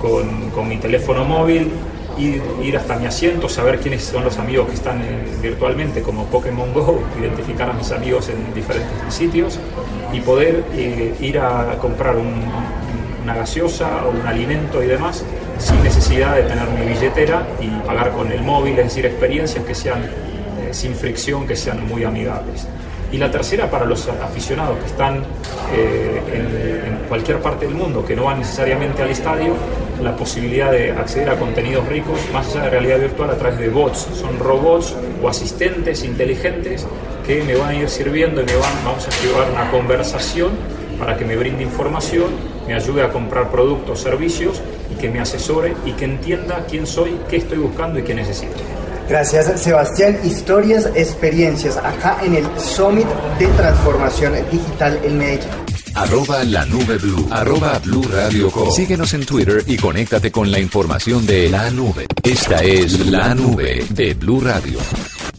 con, 0.00 0.50
con 0.50 0.68
mi 0.68 0.76
teléfono 0.76 1.24
móvil, 1.24 1.70
ir, 2.18 2.42
ir 2.62 2.76
hasta 2.76 2.96
mi 2.96 3.06
asiento, 3.06 3.48
saber 3.48 3.78
quiénes 3.80 4.02
son 4.04 4.24
los 4.24 4.38
amigos 4.38 4.68
que 4.68 4.74
están 4.74 5.00
eh, 5.02 5.26
virtualmente, 5.42 6.02
como 6.02 6.24
Pokémon 6.26 6.72
Go, 6.72 7.00
identificar 7.20 7.70
a 7.70 7.72
mis 7.72 7.90
amigos 7.92 8.28
en 8.28 8.54
diferentes 8.54 8.96
sitios 9.14 9.58
y 10.12 10.20
poder 10.20 10.64
eh, 10.74 11.14
ir 11.20 11.38
a 11.38 11.76
comprar 11.80 12.16
un- 12.16 12.44
una 13.24 13.34
gaseosa 13.34 14.04
o 14.06 14.10
un 14.18 14.26
alimento 14.26 14.82
y 14.82 14.86
demás 14.86 15.22
sin 15.58 15.82
necesidad 15.82 16.36
de 16.36 16.44
tener 16.44 16.66
mi 16.70 16.86
billetera 16.94 17.46
y 17.60 17.66
pagar 17.86 18.12
con 18.12 18.32
el 18.32 18.42
móvil, 18.42 18.78
es 18.78 18.84
decir, 18.86 19.04
experiencias 19.04 19.64
que 19.66 19.74
sean 19.74 20.02
eh, 20.04 20.68
sin 20.72 20.94
fricción, 20.94 21.46
que 21.46 21.54
sean 21.56 21.86
muy 21.88 22.04
amigables. 22.04 22.66
Y 23.10 23.16
la 23.16 23.30
tercera 23.30 23.70
para 23.70 23.84
los 23.84 24.06
aficionados 24.08 24.78
que 24.78 24.86
están 24.86 25.24
eh, 25.72 26.20
en, 26.32 26.92
en 26.92 26.98
cualquier 27.08 27.38
parte 27.40 27.66
del 27.66 27.74
mundo, 27.74 28.04
que 28.04 28.14
no 28.14 28.24
van 28.24 28.40
necesariamente 28.40 29.02
al 29.02 29.10
estadio, 29.10 29.54
la 30.02 30.14
posibilidad 30.16 30.70
de 30.70 30.92
acceder 30.92 31.30
a 31.30 31.36
contenidos 31.36 31.86
ricos 31.88 32.18
más 32.32 32.48
allá 32.48 32.64
de 32.64 32.70
realidad 32.70 32.98
virtual 32.98 33.30
a 33.30 33.34
través 33.34 33.58
de 33.58 33.68
bots. 33.68 34.08
Son 34.14 34.38
robots 34.38 34.94
o 35.22 35.28
asistentes 35.28 36.04
inteligentes 36.04 36.86
que 37.26 37.42
me 37.42 37.54
van 37.56 37.70
a 37.70 37.74
ir 37.74 37.88
sirviendo 37.88 38.40
y 38.40 38.44
me 38.44 38.56
van, 38.56 38.72
vamos 38.84 39.06
a 39.06 39.22
llevar 39.22 39.50
una 39.50 39.70
conversación 39.70 40.50
para 40.98 41.16
que 41.16 41.24
me 41.24 41.36
brinde 41.36 41.62
información, 41.62 42.26
me 42.66 42.74
ayude 42.74 43.02
a 43.02 43.10
comprar 43.10 43.50
productos, 43.50 44.00
servicios 44.00 44.60
y 44.90 45.00
que 45.00 45.08
me 45.08 45.20
asesore 45.20 45.74
y 45.84 45.92
que 45.92 46.04
entienda 46.04 46.64
quién 46.68 46.86
soy, 46.86 47.16
qué 47.28 47.36
estoy 47.36 47.58
buscando 47.58 47.98
y 47.98 48.02
qué 48.02 48.14
necesito. 48.14 48.77
Gracias, 49.08 49.60
Sebastián. 49.60 50.18
Historias, 50.22 50.86
experiencias 50.94 51.76
acá 51.78 52.18
en 52.22 52.34
el 52.34 52.60
Summit 52.60 53.06
de 53.38 53.46
Transformación 53.48 54.34
Digital 54.50 55.00
en 55.02 55.18
Medellín. 55.18 55.48
Arroba 55.94 56.44
la 56.44 56.66
nube 56.66 56.98
blue. 56.98 57.26
Arroba 57.30 57.78
blue 57.78 58.02
radio 58.02 58.50
com. 58.50 58.70
Síguenos 58.70 59.14
en 59.14 59.24
Twitter 59.24 59.64
y 59.66 59.78
conéctate 59.78 60.30
con 60.30 60.50
la 60.50 60.60
información 60.60 61.26
de 61.26 61.48
la 61.48 61.70
nube. 61.70 62.06
Esta 62.22 62.62
es 62.62 63.06
la 63.06 63.34
nube 63.34 63.84
de 63.90 64.14
Blue 64.14 64.40
Radio. 64.40 64.78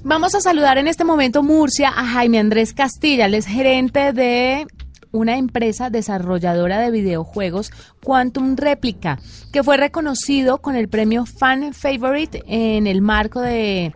Vamos 0.04 0.34
a 0.34 0.42
saludar 0.42 0.78
en 0.78 0.88
este 0.88 1.04
momento 1.04 1.44
Murcia 1.44 1.90
a 1.90 2.06
Jaime 2.06 2.40
Andrés 2.40 2.74
Castilla, 2.74 3.26
él 3.26 3.36
es 3.36 3.46
gerente 3.46 4.14
de 4.14 4.66
una 5.12 5.38
empresa 5.38 5.90
desarrolladora 5.90 6.80
de 6.80 6.92
videojuegos, 6.92 7.72
Quantum 8.04 8.56
Replica, 8.56 9.20
que 9.52 9.64
fue 9.64 9.78
reconocido 9.78 10.60
con 10.60 10.76
el 10.76 10.90
premio 10.90 11.26
Fan 11.26 11.74
Favorite 11.74 12.44
en 12.48 12.88
el 12.88 13.02
marco 13.02 13.42
de 13.42 13.94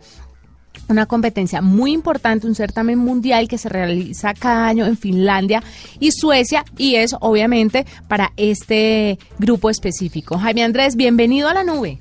una 0.88 1.06
competencia 1.06 1.62
muy 1.62 1.92
importante, 1.92 2.46
un 2.46 2.54
certamen 2.54 2.98
mundial 2.98 3.48
que 3.48 3.58
se 3.58 3.68
realiza 3.68 4.34
cada 4.34 4.66
año 4.66 4.86
en 4.86 4.96
Finlandia 4.96 5.62
y 5.98 6.12
Suecia 6.12 6.64
y 6.76 6.96
es 6.96 7.14
obviamente 7.20 7.86
para 8.08 8.32
este 8.36 9.18
grupo 9.38 9.70
específico. 9.70 10.38
Jaime 10.38 10.64
Andrés, 10.64 10.96
bienvenido 10.96 11.48
a 11.48 11.54
la 11.54 11.64
nube. 11.64 12.00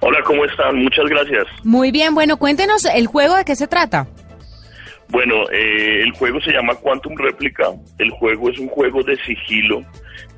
Hola, 0.00 0.18
¿cómo 0.24 0.44
están? 0.44 0.82
Muchas 0.82 1.06
gracias. 1.06 1.46
Muy 1.64 1.90
bien, 1.90 2.14
bueno, 2.14 2.38
cuéntenos 2.38 2.84
el 2.86 3.06
juego 3.06 3.36
de 3.36 3.44
qué 3.44 3.56
se 3.56 3.66
trata. 3.66 4.08
Bueno, 5.08 5.48
eh, 5.52 6.02
el 6.02 6.12
juego 6.12 6.40
se 6.40 6.52
llama 6.52 6.74
Quantum 6.74 7.16
Replica. 7.16 7.70
El 7.98 8.10
juego 8.10 8.50
es 8.50 8.58
un 8.58 8.68
juego 8.68 9.02
de 9.02 9.16
sigilo, 9.24 9.82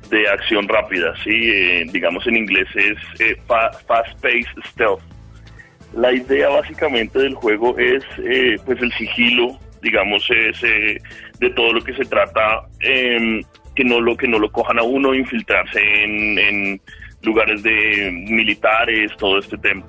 de 0.09 0.27
acción 0.29 0.67
rápida, 0.67 1.13
¿sí? 1.23 1.31
Eh, 1.31 1.85
digamos 1.91 2.25
en 2.27 2.37
inglés 2.37 2.67
es 2.75 2.97
eh, 3.19 3.35
Fast 3.47 3.83
Paced 3.87 4.63
Stealth. 4.71 5.01
La 5.93 6.13
idea 6.13 6.49
básicamente 6.49 7.17
del 7.17 7.33
juego 7.33 7.75
es 7.79 8.03
pues 8.63 8.79
el 8.79 8.91
sigilo, 8.93 9.57
digamos, 9.81 10.23
es 10.29 10.61
de 10.61 11.49
todo 11.55 11.73
lo 11.73 11.81
que 11.81 11.95
se 11.95 12.05
trata, 12.05 12.61
em, 12.81 13.41
que 13.75 13.83
no 13.83 13.99
lo 13.99 14.15
que 14.15 14.27
no 14.27 14.37
lo 14.37 14.51
cojan 14.51 14.77
a 14.77 14.83
uno, 14.83 15.15
infiltrarse 15.15 15.81
en, 15.81 16.37
en 16.37 16.81
lugares 17.23 17.63
de 17.63 18.11
militares, 18.29 19.11
todo 19.17 19.39
este 19.39 19.57
tema. 19.57 19.83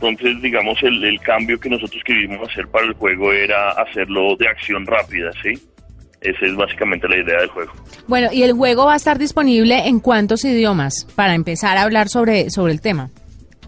Entonces, 0.00 0.42
digamos, 0.42 0.82
el, 0.82 1.18
cambio 1.20 1.58
que 1.58 1.70
nosotros 1.70 2.02
queríamos 2.04 2.48
hacer 2.50 2.68
para 2.68 2.86
el 2.86 2.92
juego 2.94 3.32
era 3.32 3.70
hacerlo 3.70 4.36
de 4.36 4.46
acción 4.48 4.86
rápida, 4.86 5.30
¿sí? 5.42 5.58
Esa 6.20 6.46
es 6.46 6.54
básicamente 6.54 7.08
la 7.08 7.16
idea 7.16 7.40
del 7.40 7.48
juego. 7.48 7.72
Bueno, 8.06 8.28
¿y 8.32 8.42
el 8.42 8.52
juego 8.52 8.86
va 8.86 8.94
a 8.94 8.96
estar 8.96 9.18
disponible 9.18 9.88
en 9.88 10.00
cuántos 10.00 10.44
idiomas 10.44 11.06
para 11.14 11.34
empezar 11.34 11.76
a 11.78 11.82
hablar 11.82 12.08
sobre, 12.08 12.50
sobre 12.50 12.72
el 12.72 12.80
tema? 12.80 13.10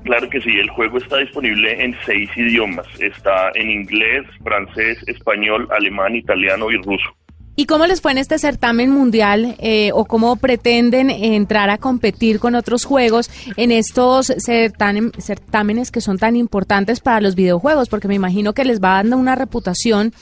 Claro 0.04 0.28
que 0.28 0.40
sí, 0.40 0.50
el 0.50 0.70
juego 0.70 0.98
está 0.98 1.18
disponible 1.18 1.82
en 1.82 1.96
seis 2.04 2.30
idiomas. 2.36 2.86
Está 3.00 3.50
en 3.54 3.70
inglés, 3.70 4.24
francés, 4.42 4.98
español, 5.06 5.68
alemán, 5.70 6.14
italiano 6.14 6.70
y 6.70 6.76
ruso. 6.76 7.17
¿Y 7.58 7.66
cómo 7.66 7.88
les 7.88 8.00
fue 8.00 8.12
en 8.12 8.18
este 8.18 8.38
certamen 8.38 8.88
mundial 8.92 9.56
eh, 9.58 9.90
o 9.92 10.04
cómo 10.04 10.36
pretenden 10.36 11.10
entrar 11.10 11.70
a 11.70 11.78
competir 11.78 12.38
con 12.38 12.54
otros 12.54 12.84
juegos 12.84 13.32
en 13.56 13.72
estos 13.72 14.32
certámenes 14.38 15.90
que 15.90 16.00
son 16.00 16.18
tan 16.18 16.36
importantes 16.36 17.00
para 17.00 17.20
los 17.20 17.34
videojuegos? 17.34 17.88
Porque 17.88 18.06
me 18.06 18.14
imagino 18.14 18.52
que 18.52 18.64
les 18.64 18.80
va 18.80 18.90
dando 18.90 19.16
una 19.16 19.34
reputación 19.34 20.12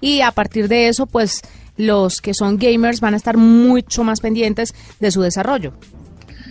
y 0.00 0.22
a 0.22 0.30
partir 0.30 0.68
de 0.68 0.88
eso, 0.88 1.04
pues 1.04 1.42
los 1.76 2.22
que 2.22 2.32
son 2.32 2.56
gamers 2.56 3.02
van 3.02 3.12
a 3.12 3.18
estar 3.18 3.36
mucho 3.36 4.02
más 4.02 4.20
pendientes 4.20 4.74
de 4.98 5.10
su 5.10 5.20
desarrollo. 5.20 5.74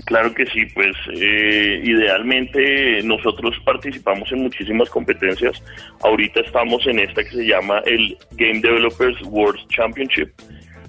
Claro 0.06 0.32
que 0.36 0.46
sí, 0.46 0.68
pues 0.68 0.96
eh, 1.20 1.82
idealmente 1.84 3.02
nosotros 3.04 3.56
participamos 3.66 4.32
en 4.32 4.44
muchísimas 4.44 4.88
competencias. 4.92 5.62
Ahorita 6.02 6.42
estamos 6.42 6.86
en 6.86 7.00
esta 7.00 7.24
que 7.24 7.32
se 7.32 7.48
llama 7.48 7.82
el 7.88 8.16
Game 8.34 8.62
Developers 8.62 9.20
World 9.24 9.60
Championship. 9.70 10.30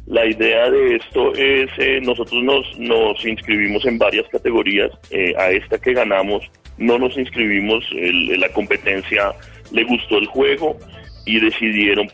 La 0.06 0.26
idea 0.26 0.70
de 0.70 0.96
esto 0.96 1.32
es, 1.32 1.70
eh, 1.78 1.98
nosotros 2.02 2.44
nos, 2.44 2.78
nos 2.78 3.24
inscribimos 3.24 3.86
en 3.86 3.96
varias 3.96 4.28
categorías. 4.28 4.90
Eh, 5.10 5.34
a 5.38 5.50
esta 5.50 5.78
que 5.78 5.94
ganamos 5.94 6.44
no 6.76 6.98
nos 6.98 7.16
inscribimos, 7.16 7.86
en 7.92 8.38
la 8.38 8.50
competencia 8.50 9.32
le 9.72 9.82
gustó 9.84 10.18
el 10.18 10.26
juego 10.26 10.76
y 11.24 11.40
decidieron 11.40 12.06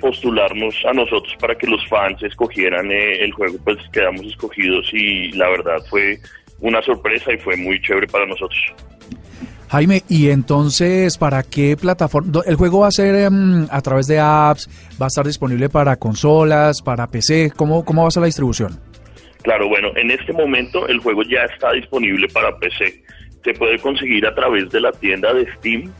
postularnos 0.00 0.74
a 0.84 0.92
nosotros 0.92 1.34
para 1.40 1.56
que 1.56 1.66
los 1.66 1.84
fans 1.88 2.22
escogieran 2.22 2.92
el 2.92 3.32
juego, 3.32 3.56
pues 3.64 3.78
quedamos 3.90 4.26
escogidos 4.26 4.86
y 4.92 5.32
la 5.32 5.48
verdad 5.48 5.78
fue 5.88 6.20
una 6.62 6.80
sorpresa 6.82 7.32
y 7.32 7.38
fue 7.38 7.56
muy 7.56 7.80
chévere 7.82 8.06
para 8.06 8.26
nosotros. 8.26 8.58
Jaime, 9.68 10.02
y 10.08 10.28
entonces, 10.28 11.16
¿para 11.16 11.42
qué 11.42 11.76
plataforma? 11.80 12.42
¿El 12.44 12.56
juego 12.56 12.80
va 12.80 12.88
a 12.88 12.90
ser 12.90 13.14
em, 13.14 13.66
a 13.70 13.80
través 13.80 14.06
de 14.06 14.18
apps? 14.18 14.68
¿Va 15.00 15.06
a 15.06 15.08
estar 15.08 15.26
disponible 15.26 15.70
para 15.70 15.96
consolas, 15.96 16.82
para 16.82 17.06
PC? 17.06 17.52
¿Cómo, 17.56 17.82
¿Cómo 17.82 18.02
va 18.02 18.08
a 18.08 18.10
ser 18.10 18.20
la 18.20 18.26
distribución? 18.26 18.78
Claro, 19.42 19.68
bueno, 19.68 19.88
en 19.96 20.10
este 20.10 20.32
momento 20.32 20.86
el 20.88 20.98
juego 21.00 21.22
ya 21.22 21.44
está 21.44 21.72
disponible 21.72 22.28
para 22.28 22.56
PC. 22.58 23.02
Se 23.42 23.54
puede 23.54 23.78
conseguir 23.78 24.26
a 24.26 24.34
través 24.34 24.68
de 24.70 24.80
la 24.80 24.92
tienda 24.92 25.32
de 25.32 25.50
Steam 25.54 25.90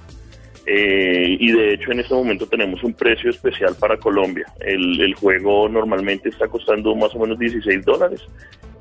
eh, 0.66 1.36
y 1.40 1.50
de 1.50 1.74
hecho 1.74 1.90
en 1.90 2.00
este 2.00 2.14
momento 2.14 2.46
tenemos 2.46 2.84
un 2.84 2.92
precio 2.92 3.30
especial 3.30 3.74
para 3.80 3.96
Colombia. 3.96 4.46
El, 4.60 5.00
el 5.00 5.14
juego 5.14 5.68
normalmente 5.68 6.28
está 6.28 6.46
costando 6.46 6.94
más 6.94 7.14
o 7.14 7.18
menos 7.18 7.38
16 7.38 7.84
dólares 7.84 8.20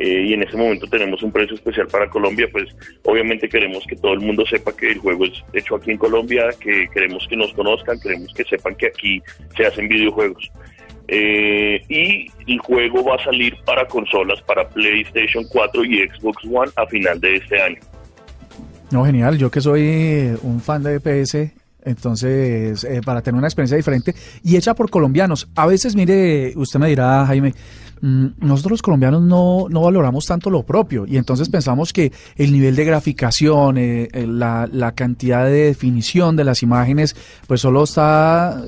eh, 0.03 0.25
y 0.29 0.33
en 0.33 0.41
este 0.41 0.57
momento 0.57 0.87
tenemos 0.87 1.21
un 1.21 1.31
precio 1.31 1.53
especial 1.53 1.85
para 1.85 2.09
Colombia, 2.09 2.49
pues 2.51 2.69
obviamente 3.03 3.47
queremos 3.47 3.85
que 3.85 3.95
todo 3.95 4.13
el 4.13 4.19
mundo 4.19 4.43
sepa 4.47 4.75
que 4.75 4.89
el 4.89 4.97
juego 4.97 5.25
es 5.25 5.43
hecho 5.53 5.75
aquí 5.75 5.91
en 5.91 5.97
Colombia, 5.97 6.49
que 6.59 6.87
queremos 6.91 7.27
que 7.29 7.37
nos 7.37 7.53
conozcan, 7.53 7.99
queremos 7.99 8.33
que 8.33 8.43
sepan 8.45 8.73
que 8.73 8.87
aquí 8.87 9.21
se 9.55 9.67
hacen 9.67 9.87
videojuegos. 9.87 10.49
Eh, 11.07 11.83
y 11.87 12.25
el 12.47 12.59
juego 12.59 13.03
va 13.03 13.15
a 13.15 13.23
salir 13.23 13.55
para 13.63 13.85
consolas, 13.85 14.41
para 14.41 14.67
PlayStation 14.69 15.43
4 15.51 15.85
y 15.85 16.09
Xbox 16.09 16.45
One 16.45 16.71
a 16.77 16.87
final 16.87 17.19
de 17.19 17.35
este 17.35 17.61
año. 17.61 17.79
No, 18.89 19.05
genial. 19.05 19.37
Yo 19.37 19.51
que 19.51 19.61
soy 19.61 20.35
un 20.41 20.61
fan 20.61 20.81
de 20.81 20.99
PS, 20.99 21.53
entonces, 21.83 22.83
eh, 22.85 23.01
para 23.05 23.21
tener 23.21 23.37
una 23.37 23.47
experiencia 23.47 23.77
diferente 23.77 24.15
y 24.43 24.55
hecha 24.55 24.73
por 24.73 24.89
colombianos. 24.89 25.47
A 25.55 25.67
veces, 25.67 25.95
mire, 25.95 26.53
usted 26.55 26.79
me 26.79 26.87
dirá, 26.87 27.23
Jaime, 27.27 27.53
nosotros 28.01 28.71
los 28.71 28.81
colombianos 28.81 29.21
no, 29.21 29.67
no, 29.69 29.81
valoramos 29.81 30.25
tanto 30.25 30.49
lo 30.49 30.63
propio 30.63 31.05
y 31.07 31.17
entonces 31.17 31.49
pensamos 31.49 31.93
que 31.93 32.11
el 32.35 32.51
nivel 32.51 32.75
de 32.75 32.85
graficación, 32.85 33.77
eh, 33.77 34.07
eh, 34.11 34.25
la, 34.27 34.67
la, 34.71 34.93
cantidad 34.93 35.45
de 35.45 35.65
definición 35.65 36.35
de 36.35 36.43
las 36.43 36.63
imágenes, 36.63 37.15
pues 37.47 37.61
solo 37.61 37.83
está 37.83 38.59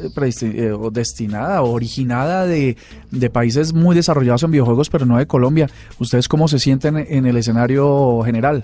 destinada 0.91 1.63
o 1.63 1.71
originada 1.71 2.45
de, 2.45 2.77
de, 3.11 3.29
países 3.29 3.73
muy 3.73 3.95
desarrollados 3.95 4.43
en 4.43 4.51
videojuegos, 4.51 4.89
pero 4.89 5.05
no 5.05 5.17
de 5.17 5.25
Colombia. 5.25 5.67
¿Ustedes 5.99 6.27
cómo 6.27 6.47
se 6.47 6.59
sienten 6.59 6.97
en 6.97 7.25
el 7.25 7.37
escenario 7.37 8.21
general? 8.23 8.63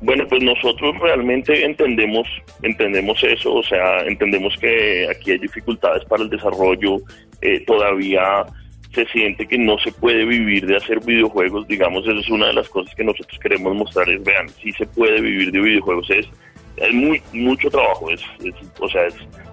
Bueno, 0.00 0.26
pues 0.28 0.42
nosotros 0.42 0.94
realmente 1.00 1.64
entendemos, 1.64 2.26
entendemos 2.62 3.22
eso, 3.22 3.54
o 3.54 3.62
sea, 3.62 4.00
entendemos 4.06 4.54
que 4.60 5.08
aquí 5.08 5.30
hay 5.30 5.38
dificultades 5.38 6.04
para 6.04 6.22
el 6.22 6.28
desarrollo, 6.28 6.96
eh, 7.40 7.64
todavía 7.66 8.44
se 8.94 9.06
siente 9.06 9.46
que 9.46 9.58
no 9.58 9.78
se 9.78 9.92
puede 9.92 10.24
vivir 10.24 10.66
de 10.66 10.76
hacer 10.76 11.00
videojuegos, 11.00 11.66
digamos, 11.66 12.06
eso 12.06 12.18
es 12.18 12.28
una 12.30 12.46
de 12.48 12.54
las 12.54 12.68
cosas 12.68 12.94
que 12.94 13.04
nosotros 13.04 13.38
queremos 13.40 13.74
mostrar, 13.74 14.08
es 14.08 14.22
vean, 14.22 14.48
sí 14.48 14.72
se 14.72 14.86
puede 14.86 15.20
vivir 15.20 15.50
de 15.50 15.60
videojuegos, 15.60 16.08
es, 16.10 16.26
es 16.76 16.94
muy, 16.94 17.20
mucho 17.32 17.68
trabajo, 17.70 18.10
es, 18.10 18.22
o 18.80 18.88
sea, 18.88 19.02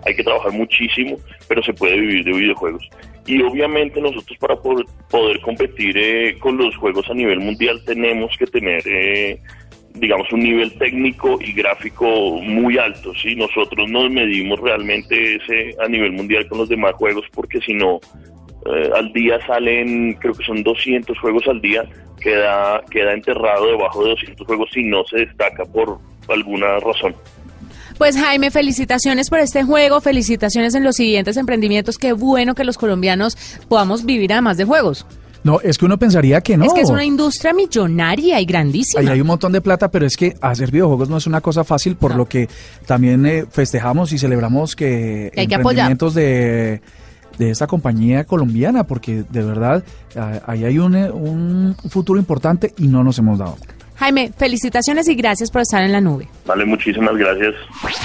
hay 0.06 0.16
que 0.16 0.24
trabajar 0.24 0.52
muchísimo, 0.52 1.18
pero 1.48 1.62
se 1.64 1.74
puede 1.74 2.00
vivir 2.00 2.24
de 2.24 2.32
videojuegos. 2.32 2.90
Y 3.26 3.42
obviamente 3.42 4.02
nosotros 4.02 4.38
para 4.40 4.56
poder, 4.56 4.86
poder 5.10 5.40
competir 5.42 5.96
eh, 5.98 6.38
con 6.40 6.58
los 6.58 6.76
juegos 6.78 7.08
a 7.10 7.14
nivel 7.14 7.40
mundial 7.40 7.84
tenemos 7.86 8.36
que 8.38 8.48
tener... 8.48 8.82
Eh, 8.86 9.40
digamos, 9.94 10.32
un 10.32 10.40
nivel 10.40 10.72
técnico 10.78 11.38
y 11.42 11.54
gráfico 11.54 12.06
muy 12.42 12.78
alto, 12.78 13.14
¿sí? 13.16 13.36
Nosotros 13.36 13.90
nos 13.90 14.10
medimos 14.10 14.60
realmente 14.60 15.36
ese 15.36 15.76
a 15.84 15.88
nivel 15.88 16.14
mundial 16.14 16.48
con 16.48 16.60
los 16.60 16.70
demás 16.70 16.94
juegos 16.96 17.26
porque 17.34 17.60
si 17.62 17.74
no, 17.74 18.00
eh, 18.66 18.90
al 18.96 19.12
día 19.14 19.40
salen, 19.46 20.14
creo 20.16 20.34
que 20.34 20.44
son 20.44 20.64
200 20.64 21.18
juegos 21.20 21.44
al 21.48 21.62
día, 21.62 21.84
queda, 22.20 22.82
queda 22.90 23.14
enterrado 23.14 23.68
debajo 23.68 24.04
de 24.04 24.12
200 24.12 24.48
juegos 24.48 24.70
si 24.74 24.84
no 24.84 25.04
se 25.06 25.18
destaca 25.18 25.66
por 25.66 26.00
alguna 26.30 26.80
razón. 26.80 27.16
Pues 27.98 28.18
Jaime, 28.18 28.50
felicitaciones 28.50 29.30
por 29.30 29.40
este 29.40 29.64
juego, 29.64 30.02
felicitaciones 30.02 30.74
en 30.76 30.84
los 30.84 30.96
siguientes 30.96 31.38
emprendimientos, 31.38 31.98
qué 31.98 32.14
bueno 32.14 32.56
que 32.56 32.64
los 32.64 32.78
colombianos 32.78 33.36
podamos 33.68 34.06
vivir 34.06 34.32
además 34.34 34.58
de 34.58 34.66
juegos. 34.66 35.06
No, 35.44 35.60
es 35.62 35.78
que 35.78 35.86
uno 35.86 35.98
pensaría 35.98 36.42
que 36.42 36.56
no. 36.56 36.66
Es 36.66 36.74
que 36.74 36.82
es 36.82 36.90
una 36.90 37.04
industria 37.04 37.54
millonaria 37.54 38.40
y 38.40 38.46
grandísima. 38.46 39.02
Ahí 39.02 39.08
hay 39.08 39.22
un 39.22 39.28
montón 39.28 39.52
de 39.52 39.62
plata, 39.62 39.90
pero 39.90 40.06
es 40.06 40.16
que 40.16 40.36
hacer 40.40 40.70
videojuegos 40.70 41.10
no 41.10 41.18
es 41.18 41.26
una 41.26 41.42
cosa 41.42 41.64
fácil, 41.64 41.96
por 41.96 42.16
lo 42.16 42.26
que 42.28 42.48
también 42.86 43.26
eh, 43.26 43.46
festejamos 43.50 44.12
y 44.14 44.20
celebramos 44.20 44.76
que, 44.76 45.32
hay 45.36 45.48
emprendimientos 45.52 46.14
de 46.14 46.82
de 47.42 47.50
esta 47.50 47.66
compañía 47.66 48.24
colombiana, 48.24 48.84
porque 48.84 49.24
de 49.28 49.44
verdad 49.44 49.84
ahí 50.46 50.64
hay 50.64 50.78
un, 50.78 50.96
un 50.96 51.76
futuro 51.90 52.20
importante 52.20 52.72
y 52.78 52.88
no 52.88 53.04
nos 53.04 53.18
hemos 53.18 53.40
dado. 53.40 53.58
Jaime, 53.96 54.32
felicitaciones 54.38 55.08
y 55.08 55.16
gracias 55.16 55.50
por 55.50 55.62
estar 55.64 55.82
en 55.84 55.92
la 55.92 56.02
nube. 56.02 56.28
Vale, 56.46 56.66
muchísimas 56.66 57.16
gracias. 57.18 57.56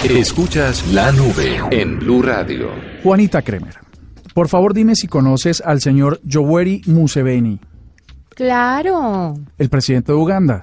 Escuchas 0.08 0.86
la 0.90 1.12
nube 1.12 1.58
en 1.70 1.98
Blue 1.98 2.22
Radio. 2.22 2.70
Juanita 3.02 3.42
Kremer, 3.42 3.74
por 4.32 4.48
favor 4.48 4.72
dime 4.72 4.94
si 4.96 5.06
conoces 5.06 5.60
al 5.60 5.82
señor 5.82 6.18
Yoweri 6.24 6.80
Museveni, 6.86 7.60
Claro. 8.34 9.34
el 9.58 9.68
presidente 9.68 10.12
de 10.12 10.18
Uganda. 10.18 10.62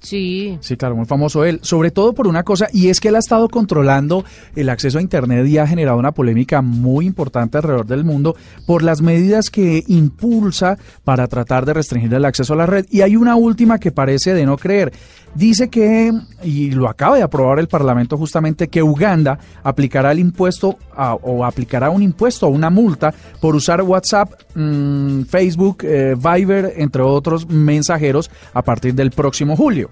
Sí. 0.00 0.58
Sí, 0.60 0.76
claro, 0.76 0.96
muy 0.96 1.06
famoso 1.06 1.44
él, 1.44 1.58
sobre 1.62 1.90
todo 1.90 2.12
por 2.12 2.26
una 2.26 2.42
cosa, 2.44 2.68
y 2.72 2.88
es 2.88 3.00
que 3.00 3.08
él 3.08 3.16
ha 3.16 3.20
estado 3.20 3.48
controlando 3.48 4.24
el 4.56 4.68
acceso 4.70 4.98
a 4.98 5.02
Internet 5.02 5.46
y 5.46 5.58
ha 5.58 5.66
generado 5.66 5.98
una 5.98 6.12
polémica 6.12 6.62
muy 6.62 7.06
importante 7.06 7.58
alrededor 7.58 7.86
del 7.86 8.04
mundo 8.04 8.36
por 8.66 8.82
las 8.82 9.02
medidas 9.02 9.50
que 9.50 9.82
impulsa 9.88 10.78
para 11.04 11.26
tratar 11.26 11.66
de 11.66 11.74
restringir 11.74 12.12
el 12.14 12.24
acceso 12.24 12.54
a 12.54 12.56
la 12.56 12.66
red. 12.66 12.86
Y 12.90 13.00
hay 13.02 13.16
una 13.16 13.36
última 13.36 13.78
que 13.78 13.92
parece 13.92 14.34
de 14.34 14.46
no 14.46 14.56
creer. 14.56 14.92
Dice 15.34 15.68
que, 15.68 16.10
y 16.42 16.70
lo 16.70 16.88
acaba 16.88 17.16
de 17.16 17.22
aprobar 17.22 17.58
el 17.58 17.68
Parlamento 17.68 18.16
justamente, 18.16 18.68
que 18.68 18.82
Uganda 18.82 19.38
aplicará 19.62 20.10
el 20.12 20.18
impuesto 20.20 20.78
a- 20.96 21.14
o 21.14 21.44
aplicará 21.44 21.90
un 21.90 22.02
impuesto 22.02 22.46
o 22.46 22.50
una 22.50 22.70
multa 22.70 23.12
por 23.40 23.54
usar 23.54 23.82
WhatsApp, 23.82 24.32
mm, 24.54 25.22
Facebook, 25.24 25.78
eh, 25.82 26.14
Viber, 26.16 26.72
entre 26.76 27.02
otros 27.02 27.46
mensajeros 27.48 28.30
a 28.54 28.62
partir 28.62 28.94
del 28.94 29.10
próximo 29.10 29.54
julio. 29.54 29.87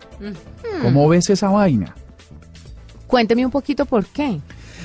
¿Cómo 0.82 1.08
ves 1.08 1.30
esa 1.30 1.48
vaina? 1.48 1.94
Cuénteme 3.06 3.44
un 3.44 3.50
poquito 3.52 3.84
por 3.86 4.04
qué. 4.06 4.40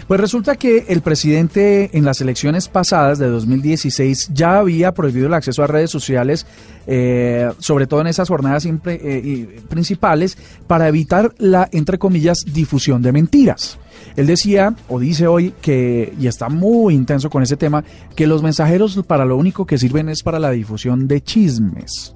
Pues 0.08 0.20
resulta 0.20 0.56
que 0.58 0.86
el 0.90 1.02
presidente 1.02 1.90
en 1.98 2.04
las 2.04 2.20
elecciones 2.22 2.68
pasadas 2.68 3.18
de 3.18 3.28
2016 3.28 4.32
ya 4.34 4.58
había 4.58 4.94
prohibido 4.94 5.28
el 5.28 5.34
acceso 5.34 5.64
a 5.64 5.68
redes 5.68 5.90
sociales, 5.90 6.46
eh, 6.86 7.50
sobre 7.60 7.88
todo 7.88 8.02
en 8.02 8.08
esas 8.08 8.28
jornadas 8.28 8.66
impre- 8.66 9.00
eh, 9.02 9.62
principales, 9.70 10.38
para 10.68 10.88
evitar 10.90 11.34
la, 11.38 11.70
entre 11.72 11.98
comillas, 11.98 12.44
difusión 12.46 13.02
de 13.02 13.12
mentiras. 13.14 13.78
Él 14.18 14.28
decía, 14.28 14.76
o 14.90 15.00
dice 15.00 15.28
hoy, 15.28 15.54
que, 15.62 16.14
y 16.20 16.28
está 16.28 16.50
muy 16.50 16.94
intenso 16.94 17.30
con 17.30 17.42
ese 17.44 17.56
tema, 17.56 17.84
que 18.16 18.28
los 18.28 18.44
mensajeros 18.44 19.00
para 19.08 19.24
lo 19.24 19.38
único 19.38 19.66
que 19.66 19.78
sirven 19.78 20.10
es 20.10 20.24
para 20.24 20.40
la 20.40 20.52
difusión 20.52 21.08
de 21.08 21.22
chismes 21.22 22.14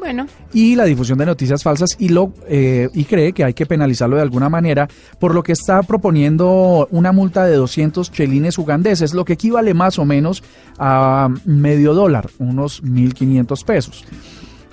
Bueno, 0.00 0.26
y 0.54 0.76
la 0.76 0.84
difusión 0.84 1.18
de 1.18 1.26
noticias 1.26 1.62
falsas 1.62 1.90
y 1.98 2.08
lo 2.08 2.32
eh, 2.48 2.88
y 2.94 3.04
cree 3.04 3.34
que 3.34 3.44
hay 3.44 3.52
que 3.52 3.66
penalizarlo 3.66 4.16
de 4.16 4.22
alguna 4.22 4.48
manera, 4.48 4.88
por 5.18 5.34
lo 5.34 5.42
que 5.42 5.52
está 5.52 5.82
proponiendo 5.82 6.88
una 6.90 7.12
multa 7.12 7.44
de 7.44 7.54
200 7.56 8.10
chelines 8.10 8.56
ugandeses, 8.56 9.12
lo 9.12 9.26
que 9.26 9.34
equivale 9.34 9.74
más 9.74 9.98
o 9.98 10.06
menos 10.06 10.42
a 10.78 11.28
medio 11.44 11.92
dólar, 11.92 12.30
unos 12.38 12.82
1.500 12.82 13.64
pesos. 13.66 14.04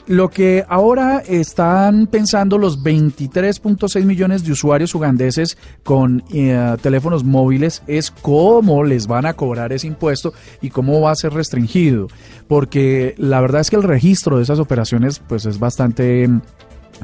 Lo 0.08 0.30
que 0.30 0.64
ahora 0.70 1.22
están 1.28 2.08
pensando 2.08 2.58
los 2.58 2.82
23.6 2.82 4.06
millones 4.06 4.46
de 4.46 4.54
usuarios 4.54 4.96
ugandeses 4.96 5.58
con 5.84 6.24
eh, 6.34 6.78
teléfonos 6.82 7.26
móviles 7.26 7.84
es 7.88 8.10
cómo 8.10 8.86
les 8.86 9.08
van 9.08 9.26
a 9.26 9.34
cobrar 9.34 9.74
ese 9.74 9.88
impuesto 9.88 10.34
y 10.62 10.70
cómo 10.70 11.02
va 11.02 11.12
a 11.12 11.16
ser 11.16 11.34
restringido. 11.34 12.08
Porque 12.48 13.16
la 13.18 13.42
verdad 13.42 13.60
es 13.60 13.70
que 13.70 13.76
el 13.76 13.84
registro 13.84 14.38
de 14.38 14.44
esas 14.44 14.60
operaciones 14.60 15.20
pues 15.20 15.46
es 15.46 15.60
bastante 15.60 16.26
mm, 16.26 16.42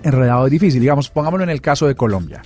enredado 0.04 0.48
y 0.48 0.52
difícil. 0.52 0.80
Digamos, 0.80 1.10
pongámoslo 1.10 1.44
en 1.44 1.50
el 1.50 1.60
caso 1.60 1.88
de 1.88 1.96
Colombia. 1.96 2.42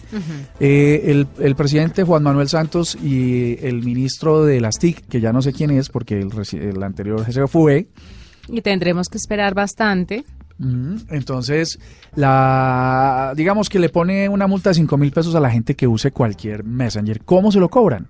Eh, 0.60 1.04
el, 1.06 1.28
el 1.40 1.56
presidente 1.56 2.04
Juan 2.04 2.24
Manuel 2.24 2.50
Santos 2.50 2.96
y 2.96 3.64
el 3.64 3.84
ministro 3.84 4.44
de 4.44 4.60
las 4.60 4.80
TIC, 4.80 5.08
que 5.08 5.22
ya 5.22 5.32
no 5.32 5.44
sé 5.44 5.54
quién 5.54 5.70
es 5.70 5.90
porque 5.90 6.20
el, 6.20 6.32
el 6.60 6.82
anterior 6.82 7.32
se 7.32 7.46
fue, 7.46 7.90
y 8.50 8.62
tendremos 8.62 9.10
que 9.10 9.18
esperar 9.18 9.54
bastante. 9.54 10.24
Entonces, 10.60 11.80
la 12.16 13.34
digamos 13.36 13.70
que 13.70 13.80
le 13.80 13.90
pone 13.90 14.28
una 14.28 14.48
multa 14.48 14.72
de 14.72 14.76
5 14.76 14.98
mil 14.98 15.12
pesos 15.12 15.36
a 15.36 15.40
la 15.40 15.52
gente 15.52 15.76
que 15.76 15.88
use 15.88 16.12
cualquier 16.12 16.64
Messenger. 16.64 17.24
¿Cómo 17.24 17.52
se 17.52 17.60
lo 17.60 17.70
cobran? 17.70 18.08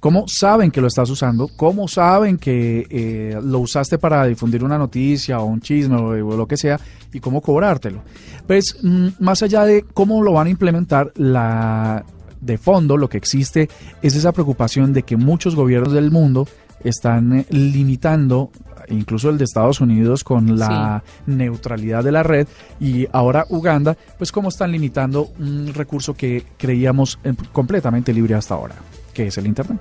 ¿Cómo 0.00 0.24
saben 0.26 0.70
que 0.70 0.80
lo 0.80 0.86
estás 0.86 1.10
usando? 1.10 1.48
¿Cómo 1.56 1.86
saben 1.86 2.38
que 2.38 2.86
eh, 2.88 3.38
lo 3.42 3.58
usaste 3.58 3.98
para 3.98 4.24
difundir 4.24 4.64
una 4.64 4.78
noticia 4.78 5.40
o 5.40 5.44
un 5.44 5.60
chisme 5.60 5.96
o, 5.96 6.26
o 6.26 6.36
lo 6.36 6.46
que 6.46 6.56
sea? 6.56 6.80
¿Y 7.12 7.20
cómo 7.20 7.42
cobrártelo? 7.42 8.02
Pues, 8.46 8.78
mm, 8.82 9.08
más 9.18 9.42
allá 9.42 9.64
de 9.64 9.84
cómo 9.92 10.22
lo 10.22 10.32
van 10.32 10.46
a 10.46 10.50
implementar, 10.50 11.12
la 11.16 12.04
de 12.40 12.56
fondo 12.56 12.96
lo 12.96 13.08
que 13.08 13.18
existe 13.18 13.68
es 14.00 14.16
esa 14.16 14.32
preocupación 14.32 14.94
de 14.94 15.02
que 15.02 15.18
muchos 15.18 15.54
gobiernos 15.54 15.92
del 15.92 16.10
mundo 16.10 16.48
están 16.84 17.40
eh, 17.40 17.46
limitando, 17.50 18.50
incluso 18.88 19.30
el 19.30 19.38
de 19.38 19.44
Estados 19.44 19.80
Unidos, 19.80 20.24
con 20.24 20.58
la 20.58 21.02
neutralidad 21.26 22.04
de 22.04 22.12
la 22.12 22.22
red 22.22 22.46
y 22.80 23.06
ahora 23.12 23.46
Uganda, 23.48 23.96
pues 24.18 24.32
cómo 24.32 24.48
están 24.48 24.72
limitando 24.72 25.30
un 25.38 25.72
recurso 25.74 26.14
que 26.14 26.44
creíamos 26.56 27.18
eh, 27.24 27.34
completamente 27.52 28.12
libre 28.12 28.34
hasta 28.34 28.54
ahora, 28.54 28.74
que 29.12 29.26
es 29.26 29.38
el 29.38 29.46
Internet. 29.46 29.80